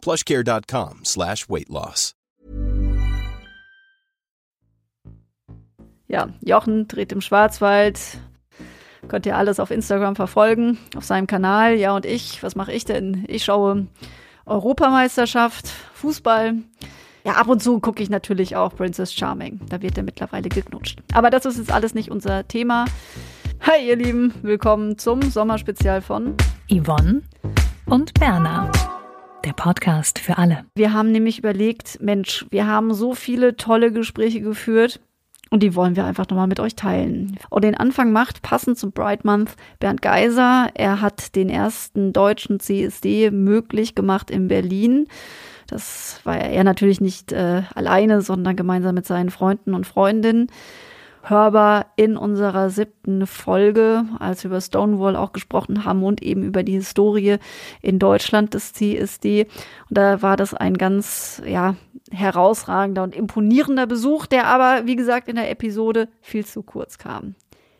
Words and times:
plushcare.com 0.00 1.04
slash 1.04 1.48
weight 1.48 1.68
loss. 1.68 2.14
Ja, 6.08 6.28
Jochen 6.40 6.88
dreht 6.88 7.12
im 7.12 7.20
Schwarzwald. 7.20 8.00
Könnt 9.06 9.26
ihr 9.26 9.36
alles 9.36 9.60
auf 9.60 9.70
Instagram 9.70 10.16
verfolgen, 10.16 10.78
auf 10.96 11.04
seinem 11.04 11.26
Kanal. 11.26 11.74
Ja, 11.74 11.94
und 11.94 12.04
ich, 12.04 12.42
was 12.42 12.56
mache 12.56 12.72
ich 12.72 12.84
denn? 12.84 13.24
Ich 13.28 13.44
schaue 13.44 13.86
Europameisterschaft, 14.44 15.68
Fußball. 15.94 16.56
Ja, 17.24 17.34
ab 17.34 17.48
und 17.48 17.62
zu 17.62 17.80
gucke 17.80 18.02
ich 18.02 18.10
natürlich 18.10 18.56
auch 18.56 18.74
Princess 18.74 19.12
Charming. 19.14 19.60
Da 19.68 19.82
wird 19.82 19.96
er 19.96 20.02
mittlerweile 20.02 20.48
geknutscht. 20.48 21.00
Aber 21.12 21.30
das 21.30 21.44
ist 21.44 21.58
jetzt 21.58 21.72
alles 21.72 21.94
nicht 21.94 22.10
unser 22.10 22.48
Thema. 22.48 22.86
Hi, 23.60 23.86
ihr 23.86 23.96
Lieben, 23.96 24.34
willkommen 24.42 24.98
zum 24.98 25.22
Sommerspezial 25.22 26.00
von 26.02 26.34
Yvonne 26.68 27.22
und 27.86 28.14
Berna. 28.14 28.70
Der 29.44 29.52
Podcast 29.54 30.18
für 30.18 30.36
alle. 30.36 30.66
Wir 30.74 30.92
haben 30.92 31.12
nämlich 31.12 31.38
überlegt, 31.38 31.98
Mensch, 32.02 32.44
wir 32.50 32.66
haben 32.66 32.92
so 32.92 33.14
viele 33.14 33.56
tolle 33.56 33.90
Gespräche 33.90 34.42
geführt 34.42 35.00
und 35.48 35.62
die 35.62 35.74
wollen 35.74 35.96
wir 35.96 36.04
einfach 36.04 36.28
nochmal 36.28 36.46
mit 36.46 36.60
euch 36.60 36.76
teilen. 36.76 37.38
Und 37.48 37.64
den 37.64 37.74
Anfang 37.74 38.12
macht, 38.12 38.42
passend 38.42 38.78
zum 38.78 38.92
Bright 38.92 39.24
Month, 39.24 39.56
Bernd 39.78 40.02
Geiser. 40.02 40.68
Er 40.74 41.00
hat 41.00 41.34
den 41.36 41.48
ersten 41.48 42.12
deutschen 42.12 42.60
CSD 42.60 43.30
möglich 43.30 43.94
gemacht 43.94 44.30
in 44.30 44.48
Berlin. 44.48 45.06
Das 45.66 46.20
war 46.24 46.36
er 46.36 46.64
natürlich 46.64 47.00
nicht 47.00 47.32
äh, 47.32 47.62
alleine, 47.74 48.20
sondern 48.20 48.56
gemeinsam 48.56 48.94
mit 48.94 49.06
seinen 49.06 49.30
Freunden 49.30 49.74
und 49.74 49.86
Freundinnen 49.86 50.48
hörbar 51.22 51.86
in 51.96 52.16
unserer 52.16 52.70
siebten 52.70 53.26
Folge, 53.26 54.04
als 54.18 54.42
wir 54.42 54.50
über 54.50 54.60
Stonewall 54.60 55.16
auch 55.16 55.32
gesprochen 55.32 55.84
haben 55.84 56.02
und 56.02 56.22
eben 56.22 56.42
über 56.42 56.62
die 56.62 56.72
Historie 56.72 57.36
in 57.82 57.98
Deutschland 57.98 58.54
des 58.54 58.72
CSD. 58.72 59.46
Und 59.88 59.98
da 59.98 60.22
war 60.22 60.36
das 60.36 60.54
ein 60.54 60.76
ganz, 60.76 61.42
ja, 61.46 61.76
herausragender 62.10 63.02
und 63.02 63.14
imponierender 63.14 63.86
Besuch, 63.86 64.26
der 64.26 64.46
aber, 64.46 64.86
wie 64.86 64.96
gesagt, 64.96 65.28
in 65.28 65.36
der 65.36 65.50
Episode 65.50 66.08
viel 66.20 66.44
zu 66.44 66.62
kurz 66.62 66.98
kam. 66.98 67.34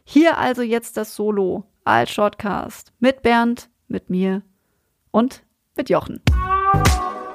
Hier 0.04 0.38
also 0.38 0.62
jetzt 0.62 0.96
das 0.96 1.14
Solo 1.14 1.64
als 1.84 2.10
Shortcast 2.10 2.92
mit 3.00 3.22
Bernd, 3.22 3.70
mit 3.88 4.10
mir 4.10 4.42
und 5.10 5.42
mit 5.76 5.90
Jochen. 5.90 6.20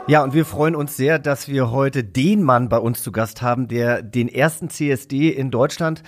Ja, 0.07 0.23
und 0.23 0.35
wir 0.35 0.45
freuen 0.45 0.75
uns 0.75 0.95
sehr, 0.95 1.17
dass 1.17 1.47
wir 1.47 1.71
heute 1.71 2.03
den 2.03 2.43
Mann 2.43 2.69
bei 2.69 2.77
uns 2.77 3.01
zu 3.01 3.11
Gast 3.11 3.41
haben, 3.41 3.67
der 3.67 4.03
den 4.03 4.29
ersten 4.29 4.69
CSD 4.69 5.29
in 5.29 5.49
Deutschland 5.49 6.03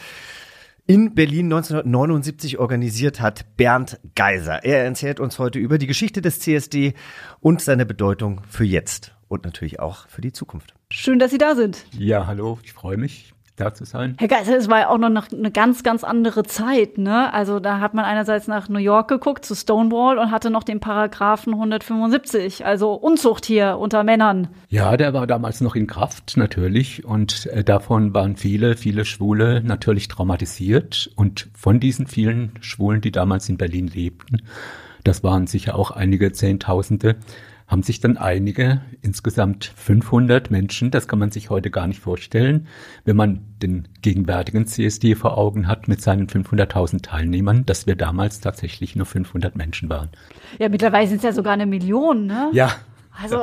in 0.85 1.15
Berlin 1.15 1.47
1979 1.47 2.59
organisiert 2.59 3.19
hat, 3.21 3.57
Bernd 3.57 3.99
Geiser. 4.13 4.63
Er 4.63 4.85
erzählt 4.85 5.19
uns 5.19 5.39
heute 5.39 5.57
über 5.57 5.79
die 5.79 5.87
Geschichte 5.87 6.21
des 6.21 6.39
CSD 6.39 6.93
und 7.39 7.59
seine 7.59 7.87
Bedeutung 7.87 8.41
für 8.47 8.65
jetzt 8.65 9.15
und 9.29 9.45
natürlich 9.45 9.79
auch 9.79 10.07
für 10.09 10.21
die 10.21 10.31
Zukunft. 10.31 10.75
Schön, 10.91 11.17
dass 11.17 11.31
Sie 11.31 11.39
da 11.39 11.55
sind. 11.55 11.83
Ja, 11.97 12.27
hallo, 12.27 12.59
ich 12.61 12.73
freue 12.73 12.97
mich 12.97 13.33
da 13.57 13.73
zu 13.73 13.85
sein. 13.85 14.15
Herr 14.19 14.27
Geiser, 14.27 14.55
es 14.55 14.69
war 14.69 14.79
ja 14.79 14.89
auch 14.89 14.97
noch 14.97 15.31
eine 15.31 15.51
ganz, 15.51 15.83
ganz 15.83 16.03
andere 16.03 16.43
Zeit, 16.43 16.97
ne? 16.97 17.33
Also 17.33 17.59
da 17.59 17.79
hat 17.79 17.93
man 17.93 18.05
einerseits 18.05 18.47
nach 18.47 18.69
New 18.69 18.79
York 18.79 19.09
geguckt, 19.09 19.43
zu 19.43 19.55
Stonewall 19.55 20.19
und 20.19 20.31
hatte 20.31 20.49
noch 20.49 20.63
den 20.63 20.79
Paragraphen 20.79 21.53
175, 21.53 22.65
also 22.65 22.93
Unzucht 22.93 23.45
hier 23.45 23.77
unter 23.79 24.03
Männern. 24.03 24.47
Ja, 24.69 24.95
der 24.95 25.13
war 25.13 25.27
damals 25.27 25.59
noch 25.61 25.75
in 25.75 25.87
Kraft, 25.87 26.37
natürlich. 26.37 27.03
Und 27.03 27.47
äh, 27.47 27.63
davon 27.63 28.13
waren 28.13 28.37
viele, 28.37 28.77
viele 28.77 29.05
Schwule 29.05 29.61
natürlich 29.63 30.07
traumatisiert. 30.07 31.09
Und 31.15 31.49
von 31.53 31.79
diesen 31.79 32.07
vielen 32.07 32.51
Schwulen, 32.61 33.01
die 33.01 33.11
damals 33.11 33.49
in 33.49 33.57
Berlin 33.57 33.87
lebten, 33.87 34.43
das 35.03 35.23
waren 35.23 35.47
sicher 35.47 35.75
auch 35.75 35.91
einige 35.91 36.31
Zehntausende, 36.31 37.15
haben 37.67 37.83
sich 37.83 37.99
dann 37.99 38.15
einige, 38.17 38.81
insgesamt 39.01 39.65
500 39.75 40.49
Menschen, 40.49 40.89
das 40.89 41.07
kann 41.07 41.19
man 41.19 41.31
sich 41.31 41.49
heute 41.49 41.69
gar 41.69 41.85
nicht 41.85 41.99
vorstellen, 41.99 42.67
wenn 43.03 43.17
man 43.17 43.41
den 43.61 43.89
gegenwärtigen 44.01 44.65
CSD 44.65 45.15
vor 45.15 45.37
Augen 45.37 45.67
hat 45.67 45.89
mit 45.89 46.01
seinen 46.01 46.27
500.000 46.27 47.03
Teilnehmern, 47.03 47.65
dass 47.65 47.85
wir 47.85 47.95
damals 47.95 48.39
tatsächlich 48.39 48.95
nur 48.95 49.05
500 49.05 49.57
Menschen 49.57 49.89
waren. 49.89 50.09
Ja, 50.59 50.69
mittlerweile 50.69 51.07
sind 51.07 51.17
es 51.17 51.23
ja 51.23 51.33
sogar 51.33 51.53
eine 51.53 51.65
Million, 51.65 52.25
ne? 52.25 52.49
Ja, 52.53 52.71
also 53.21 53.41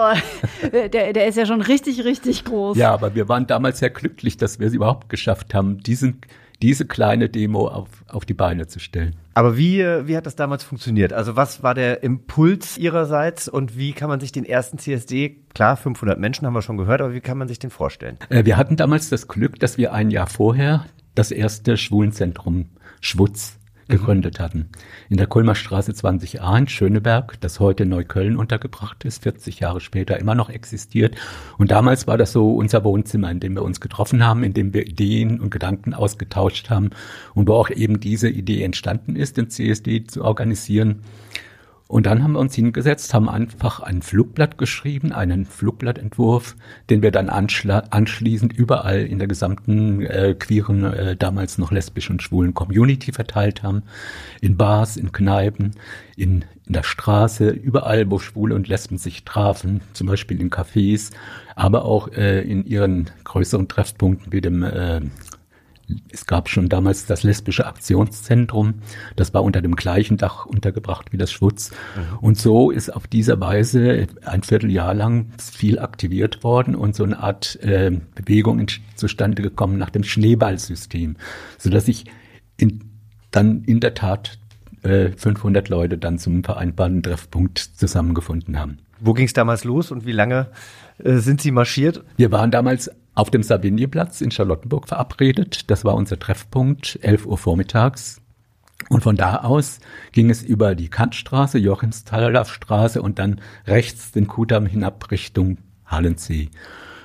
der, 0.72 0.88
der 0.88 1.26
ist 1.26 1.36
ja 1.36 1.46
schon 1.46 1.60
richtig, 1.60 2.04
richtig 2.04 2.44
groß. 2.44 2.76
Ja, 2.78 2.92
aber 2.92 3.14
wir 3.14 3.28
waren 3.28 3.46
damals 3.46 3.80
sehr 3.80 3.90
glücklich, 3.90 4.36
dass 4.36 4.58
wir 4.58 4.68
es 4.68 4.72
überhaupt 4.72 5.08
geschafft 5.08 5.52
haben, 5.52 5.78
diesen 5.78 6.20
diese 6.64 6.86
kleine 6.86 7.28
Demo 7.28 7.68
auf, 7.68 7.88
auf 8.08 8.24
die 8.24 8.32
Beine 8.32 8.66
zu 8.66 8.78
stellen. 8.78 9.16
Aber 9.34 9.58
wie, 9.58 9.80
wie 9.80 10.16
hat 10.16 10.24
das 10.24 10.34
damals 10.34 10.64
funktioniert? 10.64 11.12
Also 11.12 11.36
was 11.36 11.62
war 11.62 11.74
der 11.74 12.02
Impuls 12.02 12.78
Ihrerseits 12.78 13.48
und 13.50 13.76
wie 13.76 13.92
kann 13.92 14.08
man 14.08 14.18
sich 14.18 14.32
den 14.32 14.46
ersten 14.46 14.78
CSD, 14.78 15.42
klar, 15.52 15.76
500 15.76 16.18
Menschen 16.18 16.46
haben 16.46 16.54
wir 16.54 16.62
schon 16.62 16.78
gehört, 16.78 17.02
aber 17.02 17.12
wie 17.12 17.20
kann 17.20 17.36
man 17.36 17.48
sich 17.48 17.58
den 17.58 17.68
vorstellen? 17.68 18.16
Äh, 18.30 18.46
wir 18.46 18.56
hatten 18.56 18.76
damals 18.76 19.10
das 19.10 19.28
Glück, 19.28 19.60
dass 19.60 19.76
wir 19.76 19.92
ein 19.92 20.10
Jahr 20.10 20.26
vorher 20.26 20.86
das 21.14 21.32
erste 21.32 21.76
Schwulenzentrum 21.76 22.70
Schwutz 23.02 23.58
gegründet 23.88 24.40
hatten. 24.40 24.68
In 25.08 25.16
der 25.16 25.26
Kulmerstraße 25.26 25.92
20a 25.92 26.58
in 26.58 26.68
Schöneberg, 26.68 27.40
das 27.40 27.60
heute 27.60 27.84
in 27.84 27.90
Neukölln 27.90 28.36
untergebracht 28.36 29.04
ist, 29.04 29.22
40 29.22 29.60
Jahre 29.60 29.80
später 29.80 30.18
immer 30.18 30.34
noch 30.34 30.50
existiert. 30.50 31.16
Und 31.58 31.70
damals 31.70 32.06
war 32.06 32.18
das 32.18 32.32
so 32.32 32.54
unser 32.54 32.84
Wohnzimmer, 32.84 33.30
in 33.30 33.40
dem 33.40 33.54
wir 33.54 33.62
uns 33.62 33.80
getroffen 33.80 34.24
haben, 34.24 34.44
in 34.44 34.54
dem 34.54 34.74
wir 34.74 34.86
Ideen 34.86 35.40
und 35.40 35.50
Gedanken 35.50 35.94
ausgetauscht 35.94 36.70
haben 36.70 36.90
und 37.34 37.48
wo 37.48 37.54
auch 37.54 37.70
eben 37.70 38.00
diese 38.00 38.28
Idee 38.28 38.62
entstanden 38.62 39.16
ist, 39.16 39.36
den 39.36 39.50
CSD 39.50 40.04
zu 40.04 40.24
organisieren. 40.24 41.02
Und 41.86 42.06
dann 42.06 42.22
haben 42.22 42.32
wir 42.32 42.38
uns 42.38 42.54
hingesetzt, 42.54 43.12
haben 43.12 43.28
einfach 43.28 43.80
ein 43.80 44.00
Flugblatt 44.00 44.56
geschrieben, 44.56 45.12
einen 45.12 45.44
Flugblattentwurf, 45.44 46.56
den 46.88 47.02
wir 47.02 47.10
dann 47.10 47.28
anschließend 47.28 48.54
überall 48.54 49.00
in 49.00 49.18
der 49.18 49.28
gesamten 49.28 50.00
äh, 50.00 50.34
queeren, 50.38 50.84
äh, 50.84 51.14
damals 51.14 51.58
noch 51.58 51.72
lesbischen 51.72 52.14
und 52.14 52.22
schwulen 52.22 52.54
Community 52.54 53.12
verteilt 53.12 53.62
haben. 53.62 53.82
In 54.40 54.56
Bars, 54.56 54.96
in 54.96 55.12
Kneipen, 55.12 55.72
in, 56.16 56.46
in 56.64 56.72
der 56.72 56.84
Straße, 56.84 57.50
überall, 57.50 58.10
wo 58.10 58.18
Schwule 58.18 58.54
und 58.54 58.66
Lesben 58.66 58.96
sich 58.96 59.24
trafen, 59.24 59.82
zum 59.92 60.06
Beispiel 60.06 60.40
in 60.40 60.50
Cafés, 60.50 61.10
aber 61.54 61.84
auch 61.84 62.08
äh, 62.08 62.40
in 62.40 62.64
ihren 62.64 63.10
größeren 63.24 63.68
Treffpunkten 63.68 64.32
wie 64.32 64.40
dem 64.40 64.62
äh, 64.62 65.02
es 66.10 66.26
gab 66.26 66.48
schon 66.48 66.68
damals 66.68 67.06
das 67.06 67.22
lesbische 67.22 67.66
Aktionszentrum, 67.66 68.74
das 69.16 69.34
war 69.34 69.44
unter 69.44 69.60
dem 69.62 69.76
gleichen 69.76 70.16
Dach 70.16 70.46
untergebracht 70.46 71.12
wie 71.12 71.16
das 71.16 71.30
Schwutz. 71.30 71.70
Mhm. 71.70 72.18
Und 72.20 72.38
so 72.38 72.70
ist 72.70 72.90
auf 72.90 73.06
diese 73.06 73.40
Weise 73.40 74.06
ein 74.24 74.42
Vierteljahr 74.42 74.94
lang 74.94 75.26
viel 75.38 75.78
aktiviert 75.78 76.44
worden 76.44 76.74
und 76.74 76.94
so 76.94 77.04
eine 77.04 77.18
Art 77.18 77.56
äh, 77.62 77.92
Bewegung 78.14 78.58
in, 78.58 78.66
zustande 78.94 79.42
gekommen 79.42 79.78
nach 79.78 79.90
dem 79.90 80.04
Schneeballsystem, 80.04 81.16
sodass 81.58 81.86
sich 81.86 82.06
in, 82.56 82.80
dann 83.30 83.64
in 83.64 83.80
der 83.80 83.94
Tat 83.94 84.38
äh, 84.82 85.10
500 85.16 85.68
Leute 85.68 85.98
dann 85.98 86.18
zum 86.18 86.44
vereinbarten 86.44 87.02
Treffpunkt 87.02 87.58
zusammengefunden 87.58 88.58
haben. 88.58 88.78
Wo 89.00 89.12
ging 89.12 89.26
es 89.26 89.32
damals 89.32 89.64
los 89.64 89.90
und 89.90 90.06
wie 90.06 90.12
lange 90.12 90.48
äh, 90.98 91.16
sind 91.16 91.40
Sie 91.40 91.50
marschiert? 91.50 92.04
Wir 92.16 92.30
waren 92.32 92.50
damals 92.50 92.90
auf 93.14 93.30
dem 93.30 93.42
Savignyplatz 93.42 94.20
in 94.20 94.30
Charlottenburg 94.30 94.88
verabredet. 94.88 95.70
Das 95.70 95.84
war 95.84 95.94
unser 95.94 96.18
Treffpunkt, 96.18 96.98
11 97.02 97.26
Uhr 97.26 97.38
vormittags. 97.38 98.20
Und 98.88 99.02
von 99.02 99.16
da 99.16 99.36
aus 99.38 99.78
ging 100.12 100.30
es 100.30 100.42
über 100.42 100.74
die 100.74 100.88
Kantstraße, 100.88 101.58
Joachimsthaler 101.58 102.44
Straße 102.44 103.00
und 103.00 103.18
dann 103.18 103.40
rechts 103.66 104.12
den 104.12 104.26
Kudamm 104.26 104.66
hinab 104.66 105.10
Richtung 105.10 105.58
Hallensee. 105.86 106.50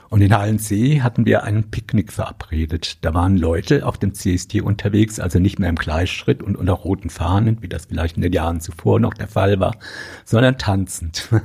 Und 0.10 0.22
in 0.22 0.36
Hallensee 0.36 1.02
hatten 1.02 1.26
wir 1.26 1.44
einen 1.44 1.70
Picknick 1.70 2.12
verabredet. 2.12 2.98
Da 3.06 3.14
waren 3.14 3.38
Leute 3.38 3.86
auf 3.86 4.00
dem 4.00 4.16
CST 4.16 4.62
unterwegs, 4.62 5.20
also 5.20 5.38
nicht 5.38 5.60
mehr 5.60 5.70
im 5.70 5.76
Gleichschritt 5.76 6.42
und 6.42 6.56
unter 6.56 6.74
roten 6.74 7.12
Fahnen, 7.12 7.62
wie 7.62 7.68
das 7.68 7.86
vielleicht 7.86 8.16
in 8.16 8.24
den 8.24 8.34
Jahren 8.34 8.60
zuvor 8.60 9.00
noch 9.00 9.14
der 9.14 9.28
Fall 9.28 9.60
war, 9.60 9.78
sondern 10.26 10.58
tanzend. 10.58 11.30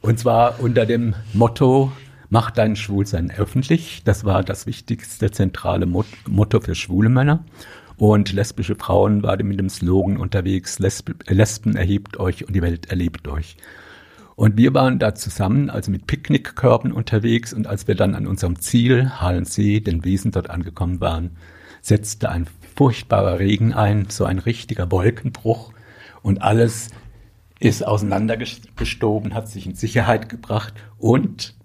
Und 0.00 0.16
zwar 0.16 0.60
unter 0.60 0.86
dem 0.86 1.16
Motto, 1.32 1.90
mach 2.30 2.50
dein 2.50 2.76
Schwulsein 2.76 3.30
öffentlich. 3.30 4.02
Das 4.04 4.24
war 4.24 4.42
das 4.42 4.66
wichtigste 4.66 5.30
zentrale 5.30 5.86
Motto 5.86 6.60
für 6.60 6.74
schwule 6.74 7.08
Männer. 7.08 7.44
Und 7.96 8.32
lesbische 8.32 8.76
Frauen 8.76 9.22
waren 9.24 9.46
mit 9.48 9.58
dem 9.58 9.68
Slogan 9.68 10.18
unterwegs, 10.18 10.78
Lesb 10.78 11.10
Lesben 11.28 11.76
erhebt 11.76 12.18
euch 12.18 12.46
und 12.46 12.54
die 12.54 12.62
Welt 12.62 12.90
erlebt 12.90 13.26
euch. 13.26 13.56
Und 14.36 14.56
wir 14.56 14.72
waren 14.72 15.00
da 15.00 15.16
zusammen, 15.16 15.68
also 15.68 15.90
mit 15.90 16.06
Picknickkörben 16.06 16.92
unterwegs. 16.92 17.52
Und 17.52 17.66
als 17.66 17.88
wir 17.88 17.96
dann 17.96 18.14
an 18.14 18.28
unserem 18.28 18.60
Ziel, 18.60 19.10
Halensee, 19.20 19.80
den 19.80 20.04
Wiesen 20.04 20.30
dort 20.30 20.48
angekommen 20.48 21.00
waren, 21.00 21.32
setzte 21.82 22.28
ein 22.30 22.46
furchtbarer 22.76 23.40
Regen 23.40 23.72
ein, 23.72 24.06
so 24.10 24.24
ein 24.24 24.38
richtiger 24.38 24.92
Wolkenbruch. 24.92 25.72
Und 26.22 26.40
alles 26.40 26.90
ist 27.58 27.84
auseinandergestoben, 27.84 29.34
hat 29.34 29.48
sich 29.48 29.66
in 29.66 29.74
Sicherheit 29.74 30.28
gebracht 30.28 30.74
und 30.98 31.57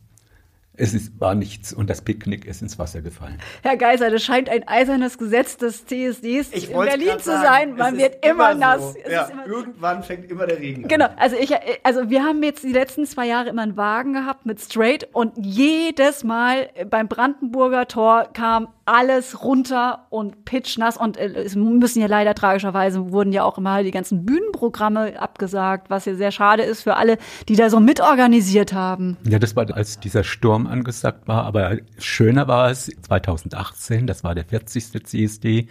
es 0.75 0.93
ist, 0.95 1.19
war 1.19 1.35
nichts 1.35 1.71
und 1.71 1.87
das 1.89 2.01
Picknick 2.01 2.45
ist 2.45 2.63
ins 2.63 2.79
Wasser 2.79 3.01
gefallen. 3.01 3.37
Herr 3.61 3.77
Geiser, 3.77 4.09
das 4.09 4.23
scheint 4.23 4.49
ein 4.49 4.67
eisernes 4.67 5.19
Gesetz 5.19 5.57
des 5.57 5.85
CSDs 5.85 6.51
ich 6.51 6.71
in 6.71 6.77
Berlin 6.77 7.19
zu 7.19 7.31
sein. 7.31 7.75
Man 7.75 7.97
wird 7.97 8.25
immer, 8.25 8.51
immer 8.51 8.55
nass. 8.55 8.93
So. 8.93 9.11
Ja, 9.11 9.25
immer 9.25 9.45
irgendwann 9.45 10.03
fängt 10.03 10.31
immer 10.31 10.47
der 10.47 10.59
Regen 10.59 10.87
genau. 10.87 11.05
an. 11.05 11.11
Genau, 11.11 11.21
also 11.21 11.35
ich, 11.35 11.53
also 11.83 12.09
wir 12.09 12.23
haben 12.23 12.41
jetzt 12.41 12.63
die 12.63 12.71
letzten 12.71 13.05
zwei 13.05 13.27
Jahre 13.27 13.49
immer 13.49 13.61
einen 13.61 13.77
Wagen 13.77 14.13
gehabt 14.13 14.47
mit 14.47 14.59
Straight 14.61 15.07
und 15.13 15.33
jedes 15.37 16.23
Mal 16.23 16.69
beim 16.89 17.07
Brandenburger 17.07 17.87
Tor 17.87 18.29
kam 18.33 18.69
alles 18.85 19.43
runter 19.43 20.07
und 20.09 20.43
pitchnass 20.43 20.97
und 20.97 21.17
äh, 21.17 21.27
es 21.27 21.55
müssen 21.55 22.01
ja 22.01 22.07
leider 22.07 22.33
tragischerweise 22.33 23.11
wurden 23.11 23.31
ja 23.31 23.43
auch 23.43 23.57
immer 23.57 23.83
die 23.83 23.91
ganzen 23.91 24.25
Bühnenprogramme 24.25 25.19
abgesagt, 25.21 25.89
was 25.89 26.05
ja 26.05 26.15
sehr 26.15 26.31
schade 26.31 26.63
ist 26.63 26.83
für 26.83 26.95
alle, 26.95 27.17
die 27.47 27.55
da 27.55 27.69
so 27.69 27.79
mitorganisiert 27.79 28.73
haben. 28.73 29.17
Ja, 29.23 29.39
das 29.39 29.55
war 29.55 29.73
als 29.73 29.99
dieser 29.99 30.23
Sturm 30.23 30.62
angesagt 30.67 31.27
war, 31.27 31.45
aber 31.45 31.77
schöner 31.97 32.47
war 32.47 32.69
es 32.69 32.91
2018, 33.01 34.07
das 34.07 34.23
war 34.23 34.35
der 34.35 34.45
40. 34.45 35.05
CSD 35.05 35.67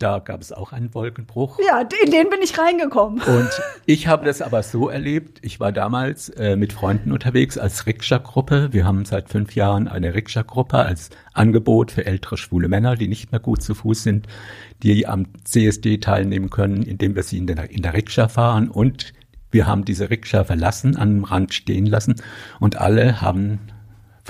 da 0.00 0.18
gab 0.18 0.40
es 0.40 0.50
auch 0.50 0.72
einen 0.72 0.94
Wolkenbruch. 0.94 1.58
Ja, 1.66 1.82
in 1.82 2.10
den 2.10 2.30
bin 2.30 2.40
ich 2.42 2.58
reingekommen. 2.58 3.20
Und 3.20 3.50
ich 3.84 4.08
habe 4.08 4.24
das 4.24 4.40
aber 4.40 4.62
so 4.62 4.88
erlebt. 4.88 5.38
Ich 5.42 5.60
war 5.60 5.72
damals 5.72 6.30
äh, 6.30 6.56
mit 6.56 6.72
Freunden 6.72 7.12
unterwegs 7.12 7.58
als 7.58 7.86
Rikscha-Gruppe. 7.86 8.72
Wir 8.72 8.86
haben 8.86 9.04
seit 9.04 9.28
fünf 9.28 9.54
Jahren 9.54 9.88
eine 9.88 10.14
Rikscha-Gruppe 10.14 10.78
als 10.78 11.10
Angebot 11.34 11.92
für 11.92 12.06
ältere 12.06 12.38
schwule 12.38 12.68
Männer, 12.68 12.96
die 12.96 13.08
nicht 13.08 13.30
mehr 13.30 13.40
gut 13.40 13.62
zu 13.62 13.74
Fuß 13.74 14.02
sind, 14.02 14.26
die 14.82 15.06
am 15.06 15.26
CSD 15.44 15.98
teilnehmen 15.98 16.48
können, 16.48 16.82
indem 16.82 17.14
wir 17.14 17.22
sie 17.22 17.36
in 17.36 17.46
der, 17.46 17.70
in 17.70 17.82
der 17.82 17.92
Rikscha 17.92 18.28
fahren. 18.28 18.70
Und 18.70 19.12
wir 19.50 19.66
haben 19.66 19.84
diese 19.84 20.08
Rikscha 20.08 20.44
verlassen, 20.44 20.96
am 20.96 21.24
Rand 21.24 21.52
stehen 21.52 21.84
lassen. 21.84 22.14
Und 22.58 22.80
alle 22.80 23.20
haben 23.20 23.60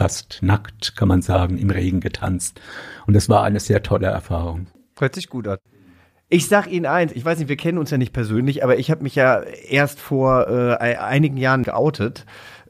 fast 0.00 0.38
nackt, 0.41 0.97
kann 0.97 1.08
man 1.08 1.20
sagen, 1.20 1.58
im 1.58 1.69
Regen 1.69 2.00
getanzt. 2.00 2.58
Und 3.06 3.12
das 3.12 3.29
war 3.29 3.44
eine 3.44 3.61
sehr 3.61 3.82
tolle 3.82 4.06
Erfahrung. 4.06 4.67
Hört 4.99 5.14
sich 5.14 5.29
gut 5.29 5.47
an. 5.47 5.58
Ich 6.31 6.49
sag 6.49 6.69
Ihnen 6.69 6.87
eins, 6.87 7.12
ich 7.12 7.23
weiß 7.23 7.38
nicht, 7.38 7.49
wir 7.49 7.58
kennen 7.58 7.76
uns 7.76 7.91
ja 7.91 7.99
nicht 7.99 8.14
persönlich, 8.14 8.64
aber 8.64 8.79
ich 8.79 8.91
habe 8.91 9.02
mich 9.02 9.14
ja 9.14 9.43
erst 9.43 10.00
vor 10.00 10.49
äh, 10.49 10.76
einigen 10.97 11.37
Jahren 11.37 11.64
geoutet 11.64 12.25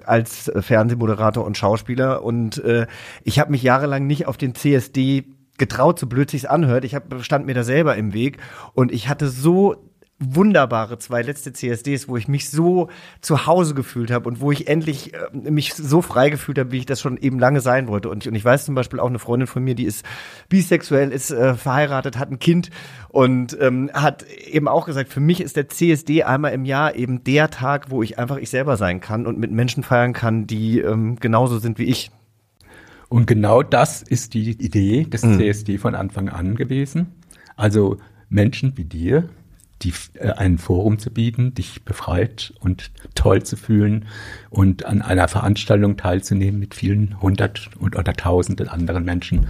als 0.04 0.48
äh, 0.48 0.60
Fernsehmoderator 0.60 1.44
und 1.44 1.56
Schauspieler 1.56 2.24
und 2.24 2.58
äh, 2.64 2.88
ich 3.22 3.38
habe 3.38 3.52
mich 3.52 3.62
jahrelang 3.62 4.08
nicht 4.08 4.26
auf 4.26 4.36
den 4.36 4.56
CSD 4.56 5.26
getraut, 5.56 6.00
so 6.00 6.08
blöd 6.08 6.30
sich's 6.30 6.46
anhört. 6.46 6.84
Ich 6.84 6.96
hab, 6.96 7.22
stand 7.22 7.46
mir 7.46 7.54
da 7.54 7.62
selber 7.62 7.94
im 7.94 8.12
Weg 8.12 8.38
und 8.72 8.90
ich 8.90 9.08
hatte 9.08 9.28
so 9.28 9.76
wunderbare 10.20 10.98
zwei 10.98 11.22
letzte 11.22 11.52
CSDs, 11.52 12.06
wo 12.06 12.16
ich 12.16 12.28
mich 12.28 12.50
so 12.50 12.88
zu 13.22 13.46
Hause 13.46 13.74
gefühlt 13.74 14.10
habe 14.10 14.28
und 14.28 14.40
wo 14.40 14.52
ich 14.52 14.68
endlich 14.68 15.14
äh, 15.14 15.50
mich 15.50 15.74
so 15.74 16.02
frei 16.02 16.28
gefühlt 16.28 16.58
habe, 16.58 16.72
wie 16.72 16.78
ich 16.78 16.86
das 16.86 17.00
schon 17.00 17.16
eben 17.16 17.38
lange 17.38 17.62
sein 17.62 17.88
wollte. 17.88 18.10
Und 18.10 18.24
ich, 18.24 18.28
und 18.28 18.34
ich 18.34 18.44
weiß 18.44 18.66
zum 18.66 18.74
Beispiel 18.74 19.00
auch 19.00 19.08
eine 19.08 19.18
Freundin 19.18 19.46
von 19.46 19.64
mir, 19.64 19.74
die 19.74 19.84
ist 19.84 20.04
bisexuell, 20.50 21.10
ist 21.10 21.30
äh, 21.30 21.54
verheiratet, 21.54 22.18
hat 22.18 22.30
ein 22.30 22.38
Kind 22.38 22.70
und 23.08 23.56
ähm, 23.60 23.90
hat 23.94 24.24
eben 24.28 24.68
auch 24.68 24.86
gesagt, 24.86 25.10
für 25.10 25.20
mich 25.20 25.40
ist 25.40 25.56
der 25.56 25.68
CSD 25.68 26.22
einmal 26.22 26.52
im 26.52 26.66
Jahr 26.66 26.94
eben 26.94 27.24
der 27.24 27.50
Tag, 27.50 27.90
wo 27.90 28.02
ich 28.02 28.18
einfach 28.18 28.36
ich 28.36 28.50
selber 28.50 28.76
sein 28.76 29.00
kann 29.00 29.26
und 29.26 29.38
mit 29.38 29.50
Menschen 29.50 29.82
feiern 29.82 30.12
kann, 30.12 30.46
die 30.46 30.80
ähm, 30.80 31.16
genauso 31.16 31.58
sind 31.58 31.78
wie 31.78 31.84
ich. 31.84 32.10
Und 33.08 33.26
genau 33.26 33.62
das 33.62 34.02
ist 34.02 34.34
die 34.34 34.50
Idee 34.50 35.04
des 35.04 35.24
mhm. 35.24 35.38
CSD 35.38 35.78
von 35.78 35.94
Anfang 35.94 36.28
an 36.28 36.54
gewesen. 36.54 37.08
Also 37.56 37.96
Menschen 38.28 38.76
wie 38.76 38.84
dir, 38.84 39.28
die, 39.82 39.92
äh, 40.14 40.30
ein 40.32 40.58
Forum 40.58 40.98
zu 40.98 41.10
bieten, 41.10 41.54
dich 41.54 41.84
befreit 41.84 42.52
und 42.60 42.90
toll 43.14 43.42
zu 43.42 43.56
fühlen 43.56 44.06
und 44.50 44.84
an 44.84 45.02
einer 45.02 45.28
Veranstaltung 45.28 45.96
teilzunehmen 45.96 46.60
mit 46.60 46.74
vielen 46.74 47.20
hundert 47.20 47.70
und 47.78 47.96
oder 47.96 48.12
tausenden 48.12 48.68
anderen 48.68 49.04
Menschen, 49.04 49.46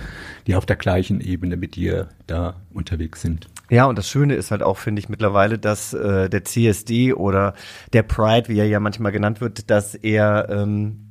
die 0.46 0.54
auf 0.54 0.66
der 0.66 0.76
gleichen 0.76 1.20
Ebene 1.20 1.56
mit 1.56 1.76
dir 1.76 2.08
da 2.26 2.56
unterwegs 2.72 3.20
sind. 3.20 3.48
Ja, 3.70 3.84
und 3.86 3.98
das 3.98 4.08
Schöne 4.08 4.34
ist 4.34 4.50
halt 4.50 4.62
auch, 4.62 4.78
finde 4.78 5.00
ich, 5.00 5.08
mittlerweile, 5.08 5.58
dass 5.58 5.92
äh, 5.92 6.28
der 6.28 6.44
CSD 6.44 7.12
oder 7.12 7.54
der 7.92 8.02
Pride, 8.02 8.48
wie 8.48 8.58
er 8.58 8.66
ja 8.66 8.80
manchmal 8.80 9.12
genannt 9.12 9.40
wird, 9.40 9.70
dass 9.70 9.94
er 9.94 10.48
ähm, 10.50 11.06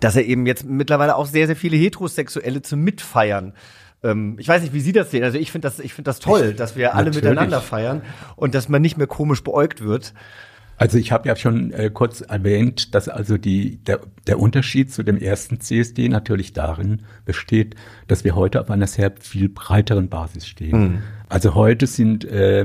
dass 0.00 0.16
er 0.16 0.24
eben 0.24 0.46
jetzt 0.46 0.64
mittlerweile 0.64 1.16
auch 1.16 1.26
sehr, 1.26 1.46
sehr 1.46 1.56
viele 1.56 1.76
Heterosexuelle 1.76 2.62
zum 2.62 2.80
Mitfeiern 2.80 3.52
ähm, 4.02 4.36
ich 4.38 4.48
weiß 4.48 4.62
nicht, 4.62 4.74
wie 4.74 4.80
Sie 4.80 4.92
das 4.92 5.10
sehen. 5.10 5.24
Also 5.24 5.38
ich 5.38 5.52
finde 5.52 5.66
das, 5.66 5.78
ich 5.78 5.94
finde 5.94 6.08
das 6.08 6.18
toll, 6.18 6.54
dass 6.54 6.76
wir 6.76 6.94
alle 6.94 7.06
Natürlich. 7.06 7.24
miteinander 7.24 7.60
feiern 7.60 8.02
und 8.36 8.54
dass 8.54 8.68
man 8.68 8.82
nicht 8.82 8.96
mehr 8.96 9.06
komisch 9.06 9.42
beäugt 9.42 9.82
wird. 9.82 10.14
Also 10.76 10.98
ich 10.98 11.12
habe 11.12 11.28
ja 11.28 11.36
schon 11.36 11.70
äh, 11.72 11.90
kurz 11.92 12.22
erwähnt, 12.22 12.94
dass 12.94 13.08
also 13.08 13.38
die, 13.38 13.76
der, 13.84 14.00
der 14.26 14.40
Unterschied 14.40 14.92
zu 14.92 15.02
dem 15.04 15.16
ersten 15.16 15.60
CSD 15.60 16.08
natürlich 16.08 16.54
darin 16.54 17.02
besteht, 17.24 17.76
dass 18.08 18.24
wir 18.24 18.34
heute 18.34 18.60
auf 18.60 18.70
einer 18.70 18.88
sehr 18.88 19.12
viel 19.20 19.48
breiteren 19.48 20.08
Basis 20.08 20.46
stehen. 20.46 20.80
Mhm. 20.80 20.98
Also 21.28 21.54
heute 21.54 21.86
sind 21.86 22.24
äh, 22.24 22.64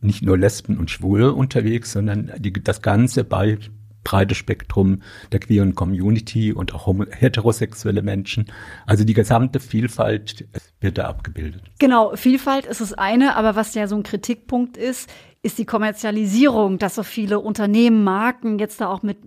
nicht 0.00 0.22
nur 0.22 0.38
Lesben 0.38 0.78
und 0.78 0.90
Schwule 0.90 1.34
unterwegs, 1.34 1.92
sondern 1.92 2.32
die, 2.38 2.52
das 2.52 2.80
ganze 2.80 3.24
bei, 3.24 3.58
breite 4.04 4.34
Spektrum 4.34 5.02
der 5.32 5.40
queeren 5.40 5.74
Community 5.74 6.52
und 6.52 6.74
auch 6.74 6.94
heterosexuelle 7.10 8.02
Menschen. 8.02 8.46
Also 8.86 9.04
die 9.04 9.14
gesamte 9.14 9.60
Vielfalt 9.60 10.46
wird 10.80 10.98
da 10.98 11.08
abgebildet. 11.08 11.62
Genau, 11.78 12.14
Vielfalt 12.14 12.66
ist 12.66 12.80
das 12.80 12.92
eine, 12.92 13.36
aber 13.36 13.56
was 13.56 13.74
ja 13.74 13.86
so 13.88 13.96
ein 13.96 14.02
Kritikpunkt 14.02 14.76
ist, 14.76 15.10
ist 15.44 15.58
die 15.58 15.66
Kommerzialisierung, 15.66 16.78
dass 16.78 16.94
so 16.94 17.02
viele 17.02 17.38
Unternehmen, 17.38 18.02
Marken 18.02 18.58
jetzt 18.58 18.80
da 18.80 18.88
auch 18.88 19.02
mit 19.02 19.18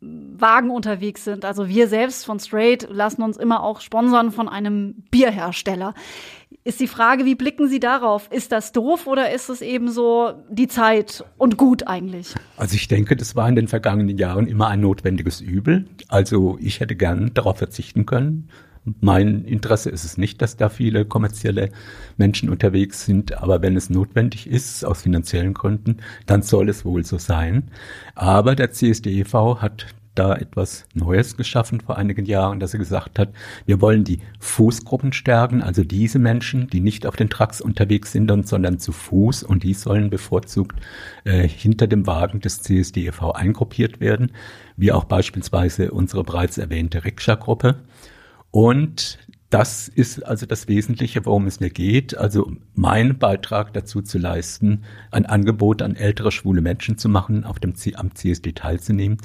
Wagen 0.00 0.70
unterwegs 0.70 1.22
sind. 1.22 1.44
Also 1.44 1.68
wir 1.68 1.86
selbst 1.86 2.24
von 2.24 2.40
Straight 2.40 2.88
lassen 2.90 3.20
uns 3.20 3.36
immer 3.36 3.62
auch 3.62 3.82
sponsern 3.82 4.32
von 4.32 4.48
einem 4.48 4.94
Bierhersteller. 5.10 5.92
Ist 6.64 6.80
die 6.80 6.88
Frage, 6.88 7.26
wie 7.26 7.34
blicken 7.34 7.68
Sie 7.68 7.78
darauf? 7.78 8.28
Ist 8.32 8.52
das 8.52 8.72
doof 8.72 9.06
oder 9.06 9.32
ist 9.32 9.50
es 9.50 9.60
eben 9.60 9.90
so 9.90 10.32
die 10.48 10.66
Zeit 10.66 11.22
und 11.36 11.58
gut 11.58 11.86
eigentlich? 11.86 12.34
Also 12.56 12.74
ich 12.74 12.88
denke, 12.88 13.14
das 13.14 13.36
war 13.36 13.46
in 13.46 13.54
den 13.54 13.68
vergangenen 13.68 14.16
Jahren 14.16 14.46
immer 14.46 14.68
ein 14.68 14.80
notwendiges 14.80 15.42
Übel. 15.42 15.84
Also 16.08 16.56
ich 16.58 16.80
hätte 16.80 16.96
gern 16.96 17.34
darauf 17.34 17.58
verzichten 17.58 18.06
können, 18.06 18.48
mein 19.00 19.44
Interesse 19.44 19.90
ist 19.90 20.04
es 20.04 20.16
nicht, 20.16 20.40
dass 20.42 20.56
da 20.56 20.68
viele 20.68 21.04
kommerzielle 21.04 21.70
Menschen 22.16 22.48
unterwegs 22.48 23.04
sind, 23.04 23.36
aber 23.42 23.60
wenn 23.62 23.76
es 23.76 23.90
notwendig 23.90 24.46
ist, 24.46 24.84
aus 24.84 25.02
finanziellen 25.02 25.54
Gründen, 25.54 25.98
dann 26.26 26.42
soll 26.42 26.68
es 26.68 26.84
wohl 26.84 27.04
so 27.04 27.18
sein. 27.18 27.70
Aber 28.14 28.54
der 28.54 28.70
CSDEV 28.70 29.60
hat 29.60 29.86
da 30.14 30.34
etwas 30.34 30.86
Neues 30.94 31.36
geschaffen 31.36 31.80
vor 31.80 31.98
einigen 31.98 32.24
Jahren, 32.24 32.58
dass 32.58 32.72
er 32.72 32.78
gesagt 32.78 33.18
hat, 33.18 33.30
wir 33.66 33.80
wollen 33.80 34.04
die 34.04 34.20
Fußgruppen 34.40 35.12
stärken, 35.12 35.62
also 35.62 35.84
diese 35.84 36.18
Menschen, 36.18 36.68
die 36.68 36.80
nicht 36.80 37.06
auf 37.06 37.16
den 37.16 37.28
Trucks 37.28 37.60
unterwegs 37.60 38.12
sind, 38.12 38.30
sondern 38.46 38.78
zu 38.78 38.92
Fuß 38.92 39.42
und 39.42 39.62
die 39.62 39.74
sollen 39.74 40.10
bevorzugt 40.10 40.78
äh, 41.24 41.46
hinter 41.46 41.86
dem 41.86 42.06
Wagen 42.06 42.40
des 42.40 42.62
CSDEV 42.62 43.32
eingruppiert 43.34 44.00
werden, 44.00 44.32
wie 44.76 44.92
auch 44.92 45.04
beispielsweise 45.04 45.90
unsere 45.90 46.24
bereits 46.24 46.56
erwähnte 46.56 47.04
Rikscha-Gruppe. 47.04 47.76
Und 48.56 49.18
das 49.50 49.86
ist 49.86 50.24
also 50.24 50.46
das 50.46 50.66
Wesentliche, 50.66 51.26
worum 51.26 51.46
es 51.46 51.60
mir 51.60 51.68
geht. 51.68 52.16
Also 52.16 52.52
meinen 52.74 53.18
Beitrag 53.18 53.74
dazu 53.74 54.00
zu 54.00 54.16
leisten, 54.16 54.84
ein 55.10 55.26
Angebot 55.26 55.82
an 55.82 55.94
ältere 55.94 56.32
schwule 56.32 56.62
Menschen 56.62 56.96
zu 56.96 57.10
machen, 57.10 57.44
auf 57.44 57.58
dem 57.58 57.74
C 57.74 57.96
am 57.96 58.14
CSD 58.14 58.52
teilzunehmen, 58.52 59.18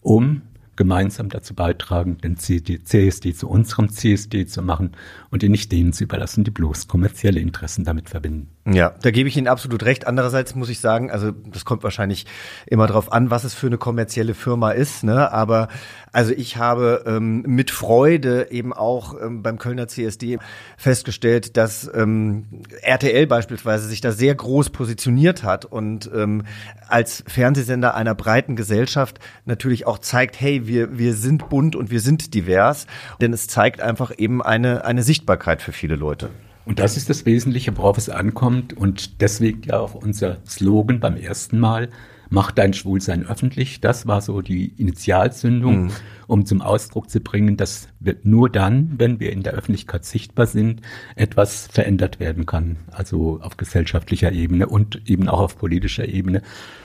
um 0.00 0.42
gemeinsam 0.78 1.28
dazu 1.28 1.54
beitragen, 1.54 2.18
den 2.18 2.38
CSD 2.38 3.34
zu 3.34 3.50
unserem 3.50 3.90
CSD 3.90 4.46
zu 4.46 4.62
machen 4.62 4.92
und 5.30 5.42
ihn 5.42 5.50
nicht 5.50 5.72
denen 5.72 5.92
zu 5.92 6.04
überlassen, 6.04 6.44
die 6.44 6.52
bloß 6.52 6.86
kommerzielle 6.86 7.40
Interessen 7.40 7.84
damit 7.84 8.08
verbinden. 8.08 8.48
Ja, 8.64 8.94
da 9.02 9.10
gebe 9.10 9.28
ich 9.28 9.36
Ihnen 9.36 9.48
absolut 9.48 9.84
recht. 9.84 10.06
Andererseits 10.06 10.54
muss 10.54 10.68
ich 10.68 10.78
sagen, 10.78 11.10
also 11.10 11.32
das 11.32 11.64
kommt 11.64 11.82
wahrscheinlich 11.82 12.26
immer 12.66 12.86
darauf 12.86 13.12
an, 13.12 13.30
was 13.30 13.44
es 13.44 13.54
für 13.54 13.66
eine 13.66 13.78
kommerzielle 13.78 14.34
Firma 14.34 14.70
ist. 14.70 15.02
Ne? 15.02 15.32
Aber 15.32 15.68
also 16.12 16.32
ich 16.32 16.58
habe 16.58 17.02
ähm, 17.06 17.42
mit 17.42 17.70
Freude 17.70 18.50
eben 18.50 18.72
auch 18.72 19.20
ähm, 19.20 19.42
beim 19.42 19.58
Kölner 19.58 19.88
CSD 19.88 20.38
festgestellt, 20.76 21.56
dass 21.56 21.90
ähm, 21.92 22.62
RTL 22.82 23.26
beispielsweise 23.26 23.88
sich 23.88 24.00
da 24.00 24.12
sehr 24.12 24.34
groß 24.34 24.70
positioniert 24.70 25.42
hat 25.42 25.64
und 25.64 26.08
ähm, 26.14 26.44
als 26.88 27.24
Fernsehsender 27.26 27.94
einer 27.94 28.14
breiten 28.14 28.54
Gesellschaft 28.54 29.18
natürlich 29.44 29.86
auch 29.86 29.98
zeigt, 29.98 30.40
hey, 30.40 30.67
wir, 30.68 30.98
wir 30.98 31.14
sind 31.14 31.48
bunt 31.48 31.74
und 31.74 31.90
wir 31.90 32.00
sind 32.00 32.34
divers. 32.34 32.86
Denn 33.20 33.32
es 33.32 33.48
zeigt 33.48 33.80
einfach 33.80 34.12
eben 34.16 34.42
eine, 34.42 34.84
eine 34.84 35.02
Sichtbarkeit 35.02 35.62
für 35.62 35.72
viele 35.72 35.96
Leute. 35.96 36.30
Und 36.64 36.78
das 36.78 36.98
ist 36.98 37.08
das 37.08 37.24
Wesentliche, 37.24 37.76
worauf 37.78 37.96
es 37.96 38.10
ankommt. 38.10 38.76
Und 38.76 39.22
deswegen 39.22 39.62
ja 39.62 39.80
auch 39.80 39.94
unser 39.94 40.38
Slogan 40.46 41.00
beim 41.00 41.16
ersten 41.16 41.58
Mal, 41.58 41.88
mach 42.30 42.50
dein 42.50 42.72
Schwulsein 42.72 43.26
öffentlich. 43.26 43.80
Das 43.80 44.06
war 44.06 44.20
so 44.20 44.40
die 44.40 44.68
Initialzündung, 44.76 45.84
mhm. 45.84 45.90
um 46.26 46.46
zum 46.46 46.62
Ausdruck 46.62 47.10
zu 47.10 47.20
bringen, 47.20 47.56
dass 47.56 47.88
nur 48.22 48.50
dann, 48.50 48.94
wenn 48.98 49.20
wir 49.20 49.32
in 49.32 49.42
der 49.42 49.54
Öffentlichkeit 49.54 50.04
sichtbar 50.04 50.46
sind, 50.46 50.82
etwas 51.16 51.68
verändert 51.70 52.20
werden 52.20 52.46
kann. 52.46 52.76
Also 52.90 53.40
auf 53.42 53.56
gesellschaftlicher 53.56 54.32
Ebene 54.32 54.68
und 54.68 55.08
eben 55.08 55.28
auch 55.28 55.40
auf 55.40 55.58
politischer 55.58 56.08
Ebene. 56.08 56.42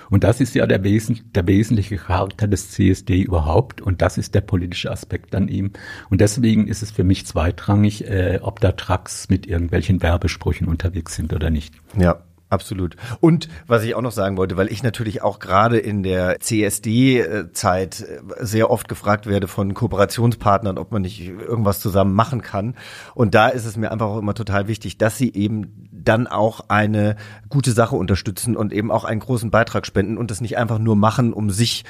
Und 0.09 0.23
das 0.23 0.41
ist 0.41 0.53
ja 0.53 0.67
der, 0.67 0.83
Wesen, 0.83 1.21
der 1.33 1.47
wesentliche 1.47 1.97
Charakter 1.97 2.47
des 2.47 2.71
CSD 2.71 3.21
überhaupt. 3.21 3.81
Und 3.81 4.01
das 4.01 4.17
ist 4.17 4.35
der 4.35 4.41
politische 4.41 4.91
Aspekt 4.91 5.33
an 5.35 5.47
ihm. 5.47 5.71
Und 6.09 6.21
deswegen 6.21 6.67
ist 6.67 6.83
es 6.83 6.91
für 6.91 7.03
mich 7.03 7.25
zweitrangig, 7.25 8.07
äh, 8.07 8.39
ob 8.41 8.59
da 8.59 8.73
Trucks 8.73 9.29
mit 9.29 9.47
irgendwelchen 9.47 10.01
Werbesprüchen 10.01 10.67
unterwegs 10.67 11.15
sind 11.15 11.33
oder 11.33 11.49
nicht. 11.49 11.73
Ja, 11.97 12.21
Absolut. 12.53 12.97
Und 13.19 13.49
was 13.65 13.83
ich 13.83 13.95
auch 13.95 14.03
noch 14.03 14.11
sagen 14.11 14.37
wollte, 14.37 14.57
weil 14.57 14.71
ich 14.71 14.83
natürlich 14.83 15.23
auch 15.23 15.39
gerade 15.39 15.79
in 15.79 16.03
der 16.03 16.39
CSD-Zeit 16.39 18.01
äh, 18.01 18.21
sehr 18.45 18.69
oft 18.69 18.87
gefragt 18.87 19.25
werde 19.25 19.47
von 19.47 19.73
Kooperationspartnern, 19.73 20.77
ob 20.77 20.91
man 20.91 21.01
nicht 21.01 21.27
irgendwas 21.27 21.79
zusammen 21.79 22.13
machen 22.13 22.43
kann. 22.43 22.75
Und 23.15 23.33
da 23.33 23.47
ist 23.47 23.65
es 23.65 23.75
mir 23.75 23.91
einfach 23.91 24.05
auch 24.05 24.19
immer 24.19 24.35
total 24.35 24.67
wichtig, 24.67 24.99
dass 24.99 25.17
sie 25.17 25.33
eben 25.33 25.89
dann 25.91 26.27
auch 26.27 26.69
eine 26.69 27.15
gute 27.49 27.71
Sache 27.71 27.95
unterstützen 27.95 28.55
und 28.55 28.71
eben 28.71 28.91
auch 28.91 29.03
einen 29.03 29.21
großen 29.21 29.49
Beitrag 29.49 29.87
spenden 29.87 30.19
und 30.19 30.29
das 30.29 30.39
nicht 30.39 30.55
einfach 30.55 30.77
nur 30.77 30.95
machen, 30.95 31.33
um 31.33 31.49
sich 31.49 31.85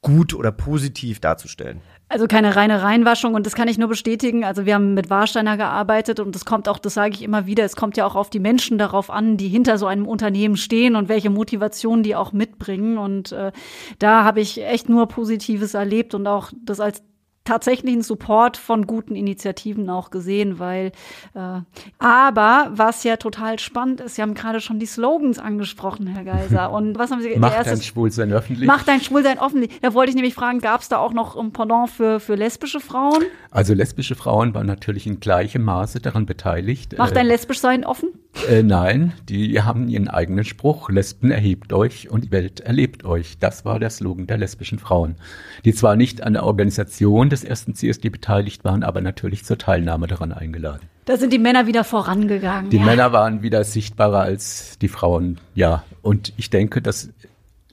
gut 0.00 0.34
oder 0.34 0.50
positiv 0.50 1.20
darzustellen. 1.20 1.80
Also 2.10 2.26
keine 2.26 2.56
reine 2.56 2.82
Reinwaschung 2.82 3.34
und 3.34 3.44
das 3.44 3.54
kann 3.54 3.68
ich 3.68 3.76
nur 3.76 3.88
bestätigen. 3.88 4.42
Also 4.42 4.64
wir 4.64 4.74
haben 4.74 4.94
mit 4.94 5.10
Warsteiner 5.10 5.58
gearbeitet 5.58 6.20
und 6.20 6.34
es 6.34 6.46
kommt 6.46 6.66
auch, 6.66 6.78
das 6.78 6.94
sage 6.94 7.14
ich 7.14 7.22
immer 7.22 7.44
wieder, 7.44 7.64
es 7.64 7.76
kommt 7.76 7.98
ja 7.98 8.06
auch 8.06 8.16
auf 8.16 8.30
die 8.30 8.40
Menschen 8.40 8.78
darauf 8.78 9.10
an, 9.10 9.36
die 9.36 9.48
hinter 9.48 9.76
so 9.76 9.86
einem 9.86 10.06
Unternehmen 10.06 10.56
stehen 10.56 10.96
und 10.96 11.10
welche 11.10 11.28
Motivation 11.28 12.02
die 12.02 12.16
auch 12.16 12.32
mitbringen. 12.32 12.96
Und 12.96 13.32
äh, 13.32 13.52
da 13.98 14.24
habe 14.24 14.40
ich 14.40 14.64
echt 14.64 14.88
nur 14.88 15.06
Positives 15.06 15.74
erlebt 15.74 16.14
und 16.14 16.26
auch 16.26 16.50
das 16.64 16.80
als 16.80 17.02
tatsächlichen 17.48 18.02
Support 18.02 18.56
von 18.56 18.86
guten 18.86 19.16
Initiativen 19.16 19.88
auch 19.90 20.10
gesehen, 20.10 20.58
weil 20.58 20.92
äh, 21.34 21.60
aber 21.98 22.70
was 22.72 23.04
ja 23.04 23.16
total 23.16 23.58
spannend 23.58 24.00
ist, 24.00 24.16
Sie 24.16 24.22
haben 24.22 24.34
gerade 24.34 24.60
schon 24.60 24.78
die 24.78 24.86
Slogans 24.86 25.38
angesprochen, 25.38 26.06
Herr 26.06 26.24
Geiser. 26.24 26.70
Und 26.78 26.98
was 26.98 27.10
haben 27.10 27.22
Sie 27.22 27.36
Macht 27.36 27.66
dein 27.66 27.80
Schwulsein 27.80 28.32
öffentlich. 28.32 28.66
Macht 28.66 28.86
dein 28.86 29.00
Schwulsein 29.00 29.40
öffentlich. 29.40 29.80
Da 29.80 29.94
wollte 29.94 30.10
ich 30.10 30.16
nämlich 30.16 30.34
fragen, 30.34 30.60
gab 30.60 30.82
es 30.82 30.88
da 30.88 30.98
auch 30.98 31.12
noch 31.12 31.36
ein 31.36 31.52
Pendant 31.52 31.90
für, 31.90 32.20
für 32.20 32.34
lesbische 32.34 32.80
Frauen? 32.80 33.24
Also 33.50 33.74
lesbische 33.74 34.14
Frauen 34.14 34.54
waren 34.54 34.66
natürlich 34.66 35.06
in 35.06 35.20
gleichem 35.20 35.62
Maße 35.62 36.00
daran 36.00 36.26
beteiligt. 36.26 36.96
Macht 36.98 37.16
dein 37.16 37.26
äh, 37.26 37.30
Lesbischsein 37.30 37.84
offen? 37.84 38.10
Äh, 38.48 38.62
nein, 38.62 39.14
die 39.28 39.62
haben 39.62 39.88
ihren 39.88 40.08
eigenen 40.08 40.44
Spruch. 40.44 40.90
Lesben 40.90 41.30
erhebt 41.30 41.72
euch 41.72 42.10
und 42.10 42.24
die 42.24 42.30
Welt 42.30 42.60
erlebt 42.60 43.04
euch. 43.04 43.38
Das 43.38 43.64
war 43.64 43.80
der 43.80 43.90
Slogan 43.90 44.26
der 44.26 44.38
lesbischen 44.38 44.78
Frauen. 44.78 45.16
Die 45.64 45.74
zwar 45.74 45.96
nicht 45.96 46.22
an 46.22 46.34
der 46.34 46.44
Organisation 46.44 47.30
des 47.30 47.37
des 47.40 47.48
ersten 47.48 47.74
CSD 47.74 48.08
beteiligt 48.08 48.64
waren, 48.64 48.82
aber 48.82 49.00
natürlich 49.00 49.44
zur 49.44 49.58
Teilnahme 49.58 50.06
daran 50.06 50.32
eingeladen. 50.32 50.88
Da 51.04 51.16
sind 51.16 51.32
die 51.32 51.38
Männer 51.38 51.66
wieder 51.66 51.84
vorangegangen. 51.84 52.70
Die 52.70 52.76
ja. 52.76 52.84
Männer 52.84 53.12
waren 53.12 53.42
wieder 53.42 53.64
sichtbarer 53.64 54.20
als 54.20 54.78
die 54.78 54.88
Frauen, 54.88 55.38
ja. 55.54 55.84
Und 56.02 56.32
ich 56.36 56.50
denke, 56.50 56.82
das 56.82 57.10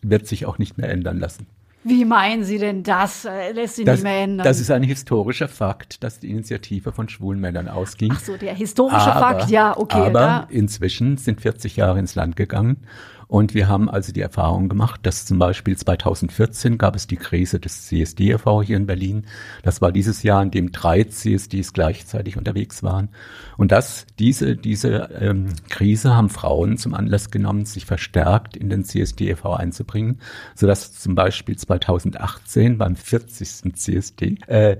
wird 0.02 0.28
sich 0.28 0.46
auch 0.46 0.58
nicht 0.58 0.78
mehr 0.78 0.90
ändern 0.90 1.20
lassen. 1.20 1.48
Wie 1.88 2.04
meinen 2.04 2.44
Sie 2.44 2.58
denn 2.58 2.82
das? 2.82 3.26
Äh, 3.26 3.52
lässt 3.52 3.76
sich 3.76 3.86
das, 3.86 3.98
nicht 3.98 4.04
mehr 4.04 4.24
ändern? 4.24 4.44
Das 4.44 4.60
ist 4.60 4.72
ein 4.72 4.82
historischer 4.82 5.48
Fakt, 5.48 6.04
dass 6.04 6.20
die 6.20 6.32
Initiative 6.32 6.92
von 6.92 7.10
schwulen 7.10 7.40
Männern 7.40 7.68
ausging. 7.68 8.12
Ach 8.12 8.20
so, 8.20 8.38
der 8.38 8.56
historische 8.56 9.14
aber, 9.14 9.40
Fakt, 9.40 9.52
ja, 9.52 9.78
okay. 9.78 9.98
Aber 9.98 10.12
da. 10.12 10.48
inzwischen 10.50 11.18
sind 11.18 11.42
40 11.42 11.76
Jahre 11.76 12.00
ins 12.00 12.16
Land 12.16 12.38
gegangen 12.38 12.78
und 13.28 13.54
wir 13.54 13.68
haben 13.68 13.90
also 13.90 14.12
die 14.12 14.22
Erfahrung 14.22 14.70
gemacht, 14.70 15.02
dass 15.04 15.26
zum 15.26 15.40
Beispiel 15.40 15.76
2014 15.76 16.78
gab 16.78 16.96
es 16.96 17.08
die 17.08 17.18
Krise 17.18 17.60
des 17.60 17.88
CSD-e.V. 17.88 18.62
hier 18.62 18.78
in 18.78 18.86
Berlin. 18.86 19.26
Das 19.64 19.82
war 19.82 19.92
dieses 19.92 20.24
Jahr, 20.24 20.44
in 20.44 20.52
dem 20.52 20.72
drei 20.72 21.04
CSDs 21.04 21.74
gleichzeitig 21.74 22.38
unterwegs 22.38 22.84
waren. 22.84 23.10
Und 23.58 23.72
dass 23.72 24.06
diese, 24.20 24.56
diese 24.56 25.10
ähm, 25.20 25.48
Krise 25.70 26.16
haben 26.16 26.30
Frauen 26.30 26.78
zum 26.78 26.94
Anlass 26.94 27.32
genommen, 27.32 27.66
sich 27.66 27.86
verstärkt 27.86 28.56
in 28.56 28.70
den 28.70 28.84
CSD-e.V. 28.84 29.54
einzubringen, 29.54 30.20
sodass 30.54 30.94
zum 30.94 31.16
Beispiel 31.16 31.58
2018 31.58 32.78
beim 32.78 32.96
40. 32.96 33.76
CSD 33.76 34.38
äh, 34.48 34.78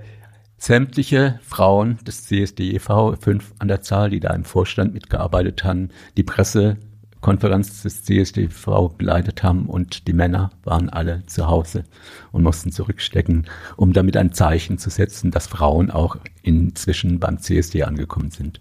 sämtliche 0.58 1.38
Frauen 1.42 1.98
des 2.06 2.24
CSD 2.24 2.70
e.V., 2.72 3.16
fünf 3.16 3.52
an 3.58 3.68
der 3.68 3.82
Zahl, 3.82 4.10
die 4.10 4.20
da 4.20 4.30
im 4.30 4.44
Vorstand 4.44 4.94
mitgearbeitet 4.94 5.64
haben, 5.64 5.90
die 6.16 6.22
Presse 6.22 6.78
Konferenz 7.20 7.82
des 7.82 8.04
CSDV 8.04 8.96
geleitet 8.98 9.42
haben 9.42 9.66
und 9.66 10.06
die 10.06 10.12
Männer 10.12 10.50
waren 10.64 10.88
alle 10.88 11.24
zu 11.26 11.48
Hause 11.48 11.84
und 12.32 12.42
mussten 12.42 12.72
zurückstecken, 12.72 13.46
um 13.76 13.92
damit 13.92 14.16
ein 14.16 14.32
Zeichen 14.32 14.78
zu 14.78 14.90
setzen, 14.90 15.30
dass 15.30 15.46
Frauen 15.46 15.90
auch 15.90 16.16
inzwischen 16.42 17.18
beim 17.18 17.38
CSD 17.38 17.82
angekommen 17.82 18.30
sind. 18.30 18.60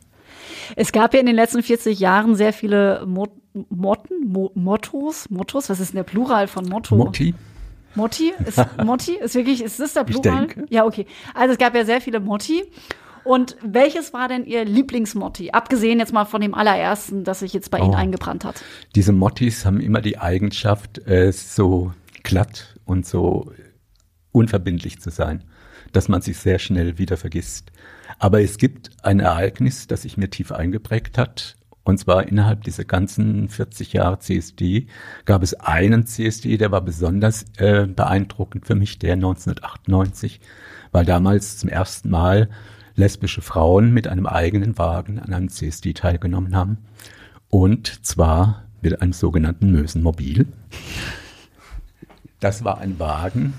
Es 0.75 0.91
gab 0.91 1.13
ja 1.13 1.19
in 1.19 1.25
den 1.25 1.35
letzten 1.35 1.63
40 1.63 2.00
Jahren 2.00 2.35
sehr 2.35 2.53
viele 2.53 3.05
Mot 3.05 3.31
Motten, 3.69 4.27
Mo 4.27 4.51
Mottos, 4.53 5.29
Mottos, 5.29 5.69
was 5.69 5.79
ist 5.79 5.93
denn 5.93 5.97
der 5.97 6.03
Plural 6.03 6.47
von 6.47 6.65
Motto? 6.65 6.97
Motti. 6.97 7.33
Motti? 7.95 8.33
Ist, 8.45 8.62
Motti? 8.83 9.15
Ist 9.15 9.35
wirklich, 9.35 9.63
ist 9.63 9.79
das 9.79 9.93
der 9.93 10.03
Plural? 10.03 10.47
Ich 10.47 10.53
denke. 10.53 10.74
Ja, 10.74 10.85
okay. 10.85 11.05
Also 11.33 11.53
es 11.53 11.57
gab 11.57 11.74
ja 11.74 11.85
sehr 11.85 12.01
viele 12.01 12.19
Motti. 12.19 12.63
Und 13.25 13.58
welches 13.63 14.13
war 14.13 14.27
denn 14.27 14.46
Ihr 14.46 14.63
Lieblingsmotti? 14.63 15.51
Abgesehen 15.51 16.00
jetzt 16.00 16.13
mal 16.13 16.25
von 16.25 16.41
dem 16.41 16.53
allerersten, 16.53 17.24
das 17.24 17.39
sich 17.39 17.53
jetzt 17.53 17.72
bei 17.72 17.82
oh. 17.82 17.86
Ihnen 17.86 17.96
eingebrannt 17.96 18.46
hat. 18.46 18.63
Diese 18.94 19.12
Mottis 19.12 19.65
haben 19.65 19.82
immer 19.82 20.01
die 20.01 20.20
Eigenschaft, 20.20 21.00
äh, 21.08 21.32
so 21.32 21.91
glatt 22.24 22.77
und 22.86 23.05
so 23.05 23.51
unverbindlich 24.32 25.01
zu 25.01 25.10
sein, 25.10 25.44
dass 25.91 26.08
man 26.08 26.22
sich 26.22 26.38
sehr 26.38 26.60
schnell 26.60 27.00
wieder 27.00 27.17
vergisst. 27.17 27.72
Aber 28.20 28.41
es 28.41 28.58
gibt 28.58 28.91
ein 29.03 29.20
Ereignis, 29.20 29.88
das 29.88 30.03
sich 30.03 30.17
mir 30.17 30.29
tief 30.29 30.51
eingeprägt 30.51 31.17
hat. 31.17 31.55
Und 31.84 32.00
zwar 32.00 32.27
innerhalb 32.27 32.63
dieser 32.63 32.84
ganzen 32.84 33.50
40 33.50 33.94
Jahre 33.94 34.20
CSD 34.20 34.88
gab 35.25 35.41
es 35.41 35.53
einen 35.55 36.05
CSD, 36.05 36.58
der 36.58 36.72
war 36.72 36.82
besonders 36.82 37.46
äh, 37.58 37.88
beeindruckend 37.88 38.65
für 38.65 38.75
mich, 38.75 39.00
der 39.00 39.13
1998, 39.13 40.41
weil 40.91 41.05
damals 41.05 41.58
zum 41.58 41.70
ersten 41.70 42.10
Mal 42.10 42.50
lesbische 42.95 43.41
Frauen 43.41 43.93
mit 43.93 44.07
einem 44.07 44.25
eigenen 44.25 44.77
Wagen 44.77 45.19
an 45.19 45.33
einem 45.33 45.49
CSD 45.49 45.93
teilgenommen 45.93 46.55
haben. 46.55 46.77
Und 47.49 48.05
zwar 48.05 48.63
mit 48.81 49.01
einem 49.01 49.13
sogenannten 49.13 49.71
Mösenmobil. 49.71 50.47
Das 52.39 52.63
war 52.63 52.79
ein 52.79 52.99
Wagen, 52.99 53.53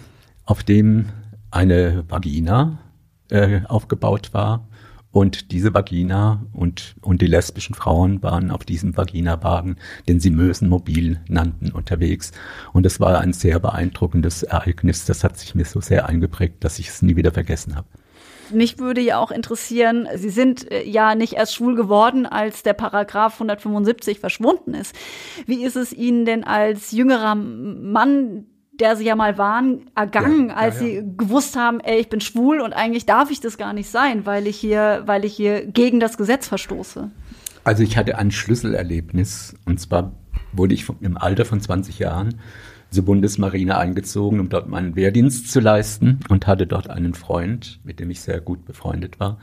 auf 0.45 0.63
dem 0.63 1.07
eine 1.51 2.05
Vagina 2.09 2.79
äh, 3.31 3.63
aufgebaut 3.65 4.33
war. 4.33 4.69
Und 5.11 5.51
diese 5.51 5.73
Vagina 5.73 6.45
und, 6.53 6.95
und 7.01 7.23
die 7.23 7.27
lesbischen 7.27 7.75
Frauen 7.75 8.23
waren 8.23 8.51
auf 8.51 8.67
diesem 8.67 8.95
Vagina-Wagen, 8.99 9.77
den 10.09 10.21
sie 10.21 10.29
Mösenmobil 10.29 11.21
nannten, 11.27 11.73
unterwegs. 11.73 12.33
Und 12.75 12.85
es 12.85 13.01
war 13.01 13.19
ein 13.21 13.33
sehr 13.33 13.59
beeindruckendes 13.59 14.43
Ereignis. 14.43 15.07
Das 15.07 15.25
hat 15.25 15.39
sich 15.39 15.55
mir 15.55 15.65
so 15.65 15.81
sehr 15.81 16.07
eingeprägt, 16.07 16.63
dass 16.65 16.79
ich 16.79 16.89
es 16.89 17.01
nie 17.01 17.17
wieder 17.17 17.33
vergessen 17.33 17.77
habe. 17.77 17.89
Mich 18.53 18.79
würde 18.79 19.01
ja 19.01 19.19
auch 19.19 19.31
interessieren, 19.31 20.09
Sie 20.15 20.31
sind 20.31 20.71
äh, 20.71 20.85
ja 20.85 21.15
nicht 21.15 21.35
erst 21.35 21.55
schwul 21.55 21.75
geworden, 21.75 22.27
als 22.27 22.63
der 22.63 22.73
Paragraph 22.73 23.35
175 23.35 24.21
verschwunden 24.21 24.75
ist. 24.75 24.95
Wie 25.47 25.65
ist 25.65 25.77
es 25.77 25.93
Ihnen 25.93 26.25
denn 26.25 26.45
als 26.45 26.93
jüngerer 26.93 27.35
Mann, 27.35 28.47
der 28.73 28.97
Sie 28.97 29.05
ja 29.05 29.17
mal 29.17 29.39
waren, 29.39 29.91
ergangen, 29.95 30.49
ja, 30.49 30.55
als 30.55 30.81
ja, 30.81 30.87
ja. 30.87 31.03
Sie 31.03 31.17
gewusst 31.17 31.57
haben, 31.57 31.81
ey, 31.81 31.99
ich 31.99 32.09
bin 32.09 32.21
schwul 32.21 32.61
und 32.61 32.73
eigentlich 32.73 33.07
darf 33.07 33.31
ich 33.31 33.41
das 33.41 33.57
gar 33.59 33.73
nicht 33.73 33.91
sein, 33.91 34.27
weil 34.27 34.47
ich 34.47 34.57
hier, 34.57 35.03
weil 35.07 35.25
ich 35.25 35.35
hier 35.35 35.67
gegen 35.67 36.01
das 36.01 36.19
Gesetz 36.19 36.47
verstoße? 36.49 37.11
Also 37.65 37.83
ich 37.83 37.97
hatte 37.97 38.19
ein 38.19 38.31
Schlüsselerlebnis 38.31 39.57
und 39.65 39.81
zwar 39.81 40.13
wurde 40.53 40.75
ich 40.75 40.87
im 41.01 41.17
Alter 41.17 41.45
von 41.45 41.61
20 41.61 41.99
Jahren 41.99 42.41
zur 42.91 43.05
Bundesmarine 43.05 43.77
eingezogen, 43.77 44.41
um 44.41 44.49
dort 44.49 44.69
meinen 44.69 44.97
Wehrdienst 44.97 45.51
zu 45.51 45.61
leisten 45.61 46.21
und 46.29 46.47
hatte 46.47 46.67
dort 46.67 46.89
einen 46.89 47.15
Freund, 47.15 47.81
mit 47.85 48.01
dem 48.01 48.11
ich 48.11 48.21
sehr 48.21 48.41
gut 48.41 48.65
befreundet 48.65 49.21
war. 49.21 49.39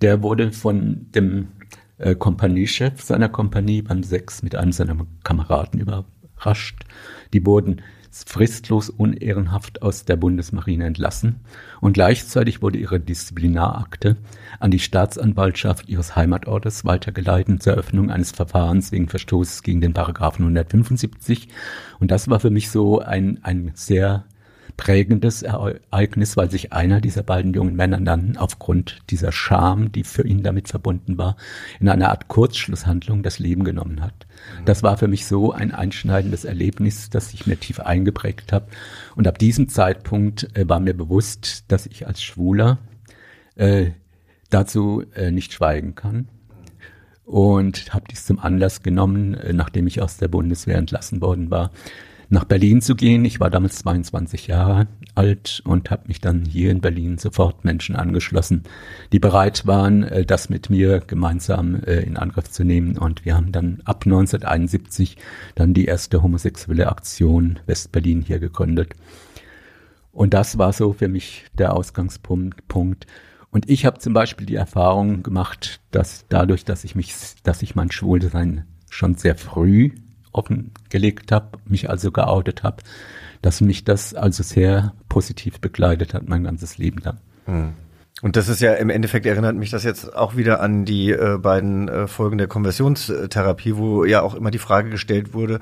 Der 0.00 0.22
wurde 0.22 0.52
von 0.52 1.06
dem 1.14 1.48
äh, 1.98 2.14
Kompaniechef 2.14 3.02
seiner 3.02 3.28
Kompanie 3.28 3.82
beim 3.82 4.02
Sechs 4.02 4.42
mit 4.42 4.54
einem 4.56 4.72
seiner 4.72 4.96
Kameraden 5.24 5.80
überrascht. 5.80 6.84
Die 7.32 7.44
wurden 7.44 7.82
fristlos 8.24 8.90
unehrenhaft 8.90 9.82
aus 9.82 10.04
der 10.04 10.16
Bundesmarine 10.16 10.86
entlassen 10.86 11.40
und 11.80 11.92
gleichzeitig 11.92 12.62
wurde 12.62 12.78
ihre 12.78 13.00
Disziplinarakte 13.00 14.16
an 14.60 14.70
die 14.70 14.78
Staatsanwaltschaft 14.78 15.88
ihres 15.88 16.16
Heimatortes 16.16 16.84
weitergeleitet 16.84 17.62
zur 17.62 17.74
Eröffnung 17.74 18.10
eines 18.10 18.32
Verfahrens 18.32 18.92
wegen 18.92 19.08
Verstoßes 19.08 19.62
gegen 19.62 19.80
den 19.80 19.92
Paragraphen 19.92 20.42
175 20.42 21.48
und 22.00 22.10
das 22.10 22.28
war 22.28 22.40
für 22.40 22.50
mich 22.50 22.70
so 22.70 23.00
ein, 23.00 23.40
ein 23.42 23.72
sehr 23.74 24.24
prägendes 24.76 25.42
Ereignis, 25.42 26.36
weil 26.36 26.50
sich 26.50 26.72
einer 26.72 27.00
dieser 27.00 27.22
beiden 27.22 27.54
jungen 27.54 27.76
Männer 27.76 28.00
dann 28.00 28.36
aufgrund 28.36 28.98
dieser 29.10 29.32
Scham, 29.32 29.90
die 29.92 30.04
für 30.04 30.26
ihn 30.26 30.42
damit 30.42 30.68
verbunden 30.68 31.18
war, 31.18 31.36
in 31.80 31.88
einer 31.88 32.10
Art 32.10 32.28
Kurzschlusshandlung 32.28 33.22
das 33.22 33.38
Leben 33.38 33.64
genommen 33.64 34.02
hat. 34.02 34.26
Das 34.64 34.82
war 34.82 34.96
für 34.96 35.08
mich 35.08 35.26
so 35.26 35.52
ein 35.52 35.72
einschneidendes 35.72 36.44
Erlebnis, 36.44 37.10
das 37.10 37.30
sich 37.30 37.46
mir 37.46 37.58
tief 37.58 37.80
eingeprägt 37.80 38.52
hat. 38.52 38.68
Und 39.14 39.26
ab 39.26 39.38
diesem 39.38 39.68
Zeitpunkt 39.68 40.56
äh, 40.56 40.68
war 40.68 40.80
mir 40.80 40.94
bewusst, 40.94 41.64
dass 41.68 41.86
ich 41.86 42.06
als 42.06 42.22
Schwuler 42.22 42.78
äh, 43.54 43.90
dazu 44.50 45.04
äh, 45.14 45.30
nicht 45.30 45.52
schweigen 45.52 45.94
kann. 45.94 46.28
Und 47.24 47.92
habe 47.92 48.04
dies 48.08 48.24
zum 48.24 48.38
Anlass 48.38 48.82
genommen, 48.82 49.34
äh, 49.34 49.52
nachdem 49.52 49.86
ich 49.86 50.00
aus 50.00 50.16
der 50.18 50.28
Bundeswehr 50.28 50.76
entlassen 50.76 51.20
worden 51.20 51.50
war, 51.50 51.72
nach 52.28 52.44
Berlin 52.44 52.80
zu 52.80 52.94
gehen. 52.94 53.24
Ich 53.24 53.40
war 53.40 53.50
damals 53.50 53.78
22 53.78 54.46
Jahre 54.48 54.88
alt 55.14 55.62
und 55.64 55.90
habe 55.90 56.08
mich 56.08 56.20
dann 56.20 56.44
hier 56.44 56.70
in 56.70 56.80
Berlin 56.80 57.18
sofort 57.18 57.64
Menschen 57.64 57.96
angeschlossen, 57.96 58.64
die 59.12 59.18
bereit 59.18 59.66
waren, 59.66 60.02
äh, 60.02 60.24
das 60.24 60.48
mit 60.48 60.70
mir 60.70 61.00
gemeinsam 61.00 61.76
äh, 61.84 62.00
in 62.00 62.16
Angriff 62.16 62.50
zu 62.50 62.64
nehmen. 62.64 62.98
Und 62.98 63.24
wir 63.24 63.36
haben 63.36 63.52
dann 63.52 63.80
ab 63.84 64.02
1971 64.04 65.16
dann 65.54 65.74
die 65.74 65.86
erste 65.86 66.22
homosexuelle 66.22 66.88
Aktion 66.88 67.60
Westberlin 67.66 68.22
hier 68.22 68.38
gegründet. 68.38 68.94
Und 70.12 70.34
das 70.34 70.58
war 70.58 70.72
so 70.72 70.92
für 70.92 71.08
mich 71.08 71.44
der 71.58 71.74
Ausgangspunkt. 71.74 73.06
Und 73.50 73.70
ich 73.70 73.86
habe 73.86 73.98
zum 73.98 74.12
Beispiel 74.12 74.46
die 74.46 74.54
Erfahrung 74.54 75.22
gemacht, 75.22 75.80
dass 75.90 76.26
dadurch, 76.28 76.64
dass 76.64 76.84
ich 76.84 76.94
mich, 76.94 77.14
dass 77.42 77.62
ich 77.62 77.74
mein 77.74 77.90
Schwulsein 77.90 78.64
schon 78.90 79.14
sehr 79.14 79.36
früh 79.36 79.92
offengelegt 80.36 81.32
habe, 81.32 81.58
mich 81.64 81.90
also 81.90 82.10
geoutet 82.10 82.62
habe, 82.62 82.82
dass 83.42 83.60
mich 83.60 83.84
das 83.84 84.14
also 84.14 84.42
sehr 84.42 84.92
positiv 85.08 85.60
begleitet 85.60 86.14
hat, 86.14 86.28
mein 86.28 86.44
ganzes 86.44 86.78
Leben 86.78 87.00
lang. 87.02 87.18
Hm. 87.46 87.72
Und 88.22 88.36
das 88.36 88.48
ist 88.48 88.62
ja 88.62 88.72
im 88.72 88.88
Endeffekt 88.88 89.26
erinnert 89.26 89.56
mich 89.56 89.70
das 89.70 89.84
jetzt 89.84 90.16
auch 90.16 90.36
wieder 90.36 90.60
an 90.60 90.86
die 90.86 91.10
äh, 91.10 91.36
beiden 91.36 91.88
äh, 91.88 92.06
Folgen 92.06 92.38
der 92.38 92.46
Konversionstherapie, 92.46 93.76
wo 93.76 94.04
ja 94.04 94.22
auch 94.22 94.34
immer 94.34 94.50
die 94.50 94.58
Frage 94.58 94.88
gestellt 94.88 95.34
wurde, 95.34 95.60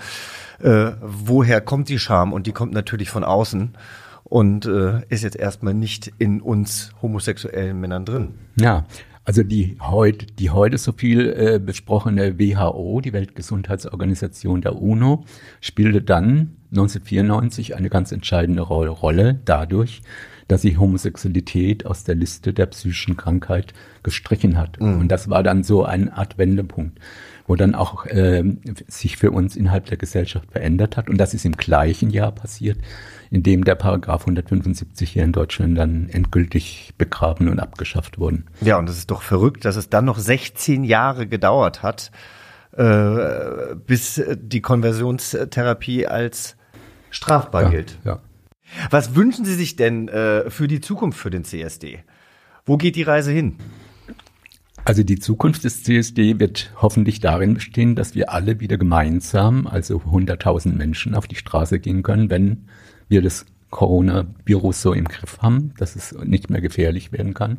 äh, 0.63 0.93
woher 1.01 1.61
kommt 1.61 1.89
die 1.89 1.99
Scham? 1.99 2.33
Und 2.33 2.47
die 2.47 2.53
kommt 2.53 2.73
natürlich 2.73 3.11
von 3.11 3.25
außen 3.25 3.77
und 4.23 4.67
äh, 4.67 5.03
ist 5.09 5.25
jetzt 5.25 5.37
erstmal 5.37 5.75
nicht 5.75 6.13
in 6.19 6.41
uns 6.41 6.93
homosexuellen 7.03 7.81
Männern 7.81 8.05
drin. 8.05 8.35
Ja, 8.57 8.85
also 9.25 9.43
die 9.43 9.77
heute, 9.81 10.27
die 10.27 10.51
heute 10.51 10.79
so 10.79 10.93
viel 10.93 11.33
äh, 11.33 11.59
besprochene 11.59 12.39
WHO, 12.39 13.01
die 13.01 13.13
Weltgesundheitsorganisation 13.13 14.61
der 14.61 14.77
UNO, 14.77 15.25
spielte 15.61 16.03
dann 16.03 16.57
1994 16.71 17.77
eine 17.77 17.89
ganz 17.89 18.13
entscheidende 18.13 18.63
Rolle 18.63 19.41
dadurch, 19.45 20.03
dass 20.49 20.63
sie 20.63 20.77
Homosexualität 20.77 21.87
aus 21.87 22.05
der 22.05 22.17
Liste 22.17 22.53
der 22.53 22.67
psychischen 22.67 23.17
Krankheit 23.17 23.73
gestrichen 24.03 24.59
hat. 24.59 24.79
Mhm. 24.79 25.01
Und 25.01 25.09
das 25.09 25.31
war 25.31 25.43
dann 25.43 25.63
so 25.65 25.85
eine 25.85 26.15
Art 26.15 26.37
Wendepunkt, 26.37 26.99
wo 27.47 27.57
dann 27.57 27.75
auch 27.75 28.05
äh, 28.07 28.45
sich 28.87 29.17
für 29.17 29.31
uns 29.31 29.57
innerhalb 29.57 29.87
der 29.87 29.97
Gesellschaft 29.97 30.53
verändert 30.53 30.99
hat. 30.99 31.09
Und 31.09 31.17
das 31.17 31.33
ist 31.33 31.47
im 31.47 31.53
gleichen 31.53 32.11
Jahr 32.11 32.33
passiert, 32.33 32.79
in 33.31 33.43
dem 33.43 33.65
der 33.65 33.75
Paragraph 33.75 34.23
175 34.23 35.11
hier 35.11 35.25
in 35.25 35.33
Deutschland 35.33 35.77
dann 35.77 36.09
endgültig 36.09 36.95
begraben 36.99 37.49
und 37.49 37.61
abgeschafft 37.61 38.19
wurden. 38.19 38.47
Ja, 38.61 38.79
und 38.79 38.89
es 38.89 38.99
ist 38.99 39.11
doch 39.11 39.23
verrückt, 39.23 39.65
dass 39.65 39.77
es 39.77 39.89
dann 39.89 40.05
noch 40.05 40.19
16 40.19 40.85
Jahre 40.85 41.27
gedauert 41.27 41.83
hat, 41.83 42.11
äh, 42.77 43.75
bis 43.87 44.23
die 44.37 44.61
Konversionstherapie 44.61 46.07
als 46.07 46.57
strafbar 47.11 47.65
ja, 47.65 47.69
gilt. 47.71 47.99
Ja. 48.05 48.21
Was 48.91 49.15
wünschen 49.15 49.45
Sie 49.45 49.55
sich 49.55 49.77
denn 49.77 50.09
äh, 50.09 50.51
für 50.51 50.69
die 50.69 50.81
Zukunft 50.81 51.19
für 51.19 51.31
den 51.31 51.45
CSD? 51.45 52.01
Wo 52.67 52.77
geht 52.77 52.97
die 52.97 53.03
Reise 53.03 53.31
hin? 53.31 53.59
Also 54.87 55.03
die 55.03 55.19
Zukunft 55.19 55.65
des 55.65 55.83
CSD 55.83 56.39
wird 56.39 56.73
hoffentlich 56.77 57.21
darin 57.21 57.55
bestehen, 57.55 57.95
dass 57.95 58.15
wir 58.15 58.31
alle 58.33 58.61
wieder 58.61 58.77
gemeinsam, 58.77 59.67
also 59.67 59.99
100.000 59.99 60.75
Menschen, 60.75 61.15
auf 61.15 61.27
die 61.27 61.37
Straße 61.37 61.79
gehen 61.79 62.03
können, 62.03 62.29
wenn 62.29 62.69
wir 63.09 63.23
das 63.23 63.47
Coronavirus 63.71 64.83
so 64.83 64.93
im 64.93 65.07
Griff 65.07 65.39
haben, 65.43 65.75
dass 65.79 65.97
es 65.97 66.13
nicht 66.25 66.51
mehr 66.51 66.61
gefährlich 66.61 67.13
werden 67.13 67.35
kann. 67.35 67.59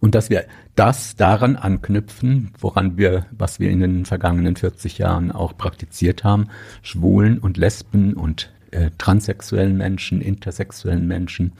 Und 0.00 0.14
dass 0.14 0.30
wir 0.30 0.46
das 0.74 1.14
daran 1.16 1.56
anknüpfen, 1.56 2.52
woran 2.58 2.96
wir, 2.96 3.26
was 3.30 3.60
wir 3.60 3.70
in 3.70 3.80
den 3.80 4.06
vergangenen 4.06 4.56
40 4.56 4.96
Jahren 4.96 5.30
auch 5.30 5.56
praktiziert 5.56 6.24
haben, 6.24 6.48
Schwulen 6.80 7.38
und 7.38 7.58
Lesben 7.58 8.14
und 8.14 8.50
äh, 8.70 8.90
transsexuellen 8.96 9.76
Menschen, 9.76 10.22
intersexuellen 10.22 11.06
Menschen 11.06 11.52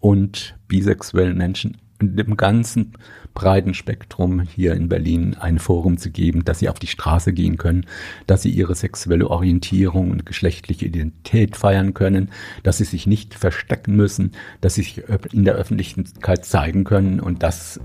und 0.00 0.56
bisexuellen 0.66 1.36
Menschen 1.36 1.76
dem 2.00 2.36
ganzen 2.36 2.92
breiten 3.34 3.74
Spektrum 3.74 4.40
hier 4.40 4.74
in 4.74 4.88
Berlin 4.88 5.36
ein 5.38 5.58
Forum 5.58 5.98
zu 5.98 6.10
geben, 6.10 6.44
dass 6.44 6.60
sie 6.60 6.68
auf 6.68 6.78
die 6.78 6.86
Straße 6.86 7.32
gehen 7.32 7.56
können, 7.56 7.86
dass 8.26 8.42
sie 8.42 8.50
ihre 8.50 8.74
sexuelle 8.74 9.28
Orientierung 9.28 10.10
und 10.10 10.24
geschlechtliche 10.24 10.86
Identität 10.86 11.56
feiern 11.56 11.94
können, 11.94 12.30
dass 12.62 12.78
sie 12.78 12.84
sich 12.84 13.06
nicht 13.06 13.34
verstecken 13.34 13.96
müssen, 13.96 14.32
dass 14.60 14.74
sie 14.74 14.82
sich 14.82 15.02
in 15.32 15.44
der 15.44 15.54
Öffentlichkeit 15.54 16.44
zeigen 16.44 16.84
können 16.84 17.20
und 17.20 17.42
das 17.42 17.80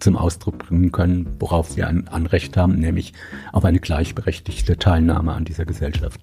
zum 0.00 0.16
Ausdruck 0.16 0.58
bringen 0.58 0.92
können, 0.92 1.36
worauf 1.38 1.70
sie 1.70 1.84
ein 1.84 2.08
Anrecht 2.08 2.56
haben, 2.56 2.74
nämlich 2.74 3.12
auf 3.52 3.64
eine 3.64 3.80
gleichberechtigte 3.80 4.76
Teilnahme 4.76 5.32
an 5.32 5.44
dieser 5.44 5.64
Gesellschaft. 5.64 6.20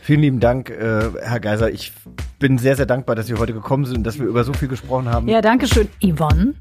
Vielen 0.00 0.20
lieben 0.20 0.40
Dank, 0.40 0.70
äh, 0.70 1.10
Herr 1.20 1.40
Geiser. 1.40 1.70
Ich 1.70 1.92
bin 2.38 2.58
sehr, 2.58 2.76
sehr 2.76 2.86
dankbar, 2.86 3.16
dass 3.16 3.26
Sie 3.26 3.34
heute 3.34 3.52
gekommen 3.52 3.84
sind 3.84 3.98
und 3.98 4.04
dass 4.04 4.18
wir 4.18 4.26
über 4.26 4.44
so 4.44 4.52
viel 4.52 4.68
gesprochen 4.68 5.08
haben. 5.08 5.28
Ja, 5.28 5.40
danke 5.40 5.66
schön. 5.66 5.88
Yvonne 6.02 6.54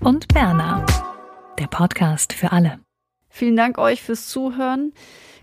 und 0.00 0.28
Berna, 0.28 0.84
der 1.58 1.66
Podcast 1.66 2.32
für 2.32 2.52
alle. 2.52 2.78
Vielen 3.28 3.56
Dank 3.56 3.78
euch 3.78 4.02
fürs 4.02 4.28
Zuhören. 4.28 4.92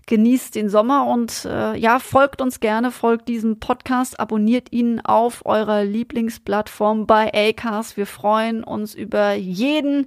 Genießt 0.06 0.54
den 0.54 0.68
Sommer 0.68 1.06
und 1.06 1.44
äh, 1.44 1.76
ja, 1.76 1.98
folgt 1.98 2.40
uns 2.40 2.60
gerne, 2.60 2.92
folgt 2.92 3.28
diesem 3.28 3.58
Podcast, 3.58 4.20
abonniert 4.20 4.72
ihn 4.72 5.00
auf 5.00 5.44
eurer 5.44 5.84
Lieblingsplattform 5.84 7.06
bei 7.06 7.32
Acast. 7.34 7.96
Wir 7.96 8.06
freuen 8.06 8.62
uns 8.62 8.94
über 8.94 9.34
jeden 9.34 10.06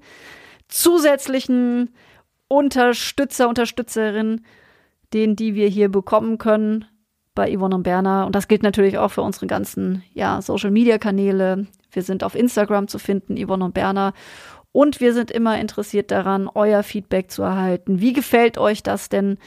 zusätzlichen 0.69 1.93
Unterstützer, 2.47 3.49
Unterstützerin, 3.49 4.45
den 5.13 5.35
die 5.35 5.53
wir 5.53 5.67
hier 5.67 5.89
bekommen 5.89 6.37
können 6.37 6.85
bei 7.35 7.53
Yvonne 7.55 7.75
und 7.75 7.83
Berner. 7.83 8.25
Und 8.25 8.35
das 8.35 8.47
gilt 8.47 8.63
natürlich 8.63 8.97
auch 8.97 9.11
für 9.11 9.21
unsere 9.21 9.47
ganzen 9.47 10.03
ja, 10.13 10.41
Social-Media-Kanäle. 10.41 11.67
Wir 11.91 12.03
sind 12.03 12.23
auf 12.23 12.35
Instagram 12.35 12.87
zu 12.87 12.99
finden, 12.99 13.37
Yvonne 13.37 13.65
und 13.65 13.73
Berner. 13.73 14.13
Und 14.71 14.99
wir 14.99 15.13
sind 15.13 15.31
immer 15.31 15.59
interessiert 15.59 16.11
daran, 16.11 16.49
euer 16.53 16.83
Feedback 16.83 17.31
zu 17.31 17.41
erhalten. 17.41 18.01
Wie 18.01 18.13
gefällt 18.13 18.57
euch 18.57 18.83
das 18.83 19.09
denn, 19.09 19.37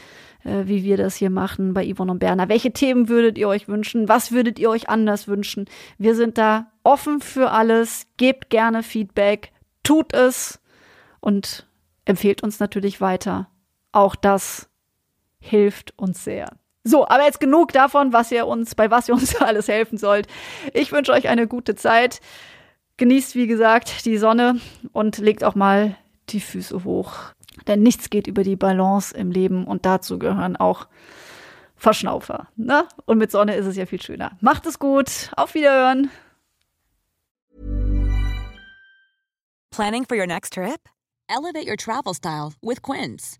äh, 0.43 0.63
wie 0.65 0.83
wir 0.83 0.97
das 0.97 1.15
hier 1.15 1.29
machen 1.29 1.73
bei 1.73 1.91
Yvonne 1.91 2.11
und 2.11 2.19
Berner? 2.19 2.49
Welche 2.49 2.71
Themen 2.71 3.07
würdet 3.07 3.37
ihr 3.37 3.47
euch 3.47 3.67
wünschen? 3.67 4.09
Was 4.09 4.31
würdet 4.31 4.59
ihr 4.59 4.69
euch 4.69 4.89
anders 4.89 5.27
wünschen? 5.27 5.65
Wir 5.97 6.15
sind 6.15 6.37
da 6.37 6.71
offen 6.83 7.21
für 7.21 7.51
alles. 7.51 8.07
Gebt 8.17 8.49
gerne 8.49 8.83
Feedback. 8.83 9.53
Tut 9.83 10.13
es 10.13 10.59
und 11.21 11.67
empfehlt 12.05 12.43
uns 12.43 12.59
natürlich 12.59 12.99
weiter. 12.99 13.49
Auch 13.93 14.15
das 14.15 14.69
hilft 15.39 15.97
uns 15.97 16.23
sehr. 16.23 16.49
So, 16.83 17.07
aber 17.07 17.23
jetzt 17.23 17.39
genug 17.39 17.71
davon, 17.71 18.11
was 18.11 18.31
ihr 18.31 18.45
uns, 18.45 18.75
bei 18.75 18.91
was 18.91 19.07
ihr 19.07 19.15
uns 19.15 19.35
alles 19.41 19.67
helfen 19.67 19.97
sollt. 19.97 20.27
Ich 20.73 20.91
wünsche 20.91 21.13
euch 21.13 21.27
eine 21.29 21.47
gute 21.47 21.75
Zeit. 21.75 22.19
Genießt, 22.97 23.35
wie 23.35 23.47
gesagt, 23.47 24.05
die 24.05 24.17
Sonne 24.17 24.59
und 24.91 25.17
legt 25.17 25.43
auch 25.43 25.55
mal 25.55 25.95
die 26.29 26.41
Füße 26.41 26.83
hoch. 26.83 27.13
Denn 27.67 27.81
nichts 27.81 28.09
geht 28.09 28.27
über 28.27 28.43
die 28.43 28.55
Balance 28.55 29.15
im 29.15 29.31
Leben 29.31 29.65
und 29.65 29.85
dazu 29.85 30.19
gehören 30.19 30.55
auch 30.55 30.87
Verschnaufer. 31.75 32.47
Ne? 32.55 32.85
Und 33.05 33.17
mit 33.17 33.31
Sonne 33.31 33.55
ist 33.55 33.65
es 33.65 33.75
ja 33.75 33.85
viel 33.85 34.01
schöner. 34.01 34.37
Macht 34.41 34.65
es 34.65 34.79
gut. 34.79 35.31
Auf 35.35 35.53
Wiederhören. 35.53 36.09
Planning 39.71 40.05
for 40.07 40.15
your 40.17 40.27
next 40.27 40.53
trip? 40.53 40.79
Elevate 41.27 41.67
your 41.67 41.77
travel 41.77 42.13
style 42.13 42.53
with 42.61 42.81
Quince. 42.81 43.39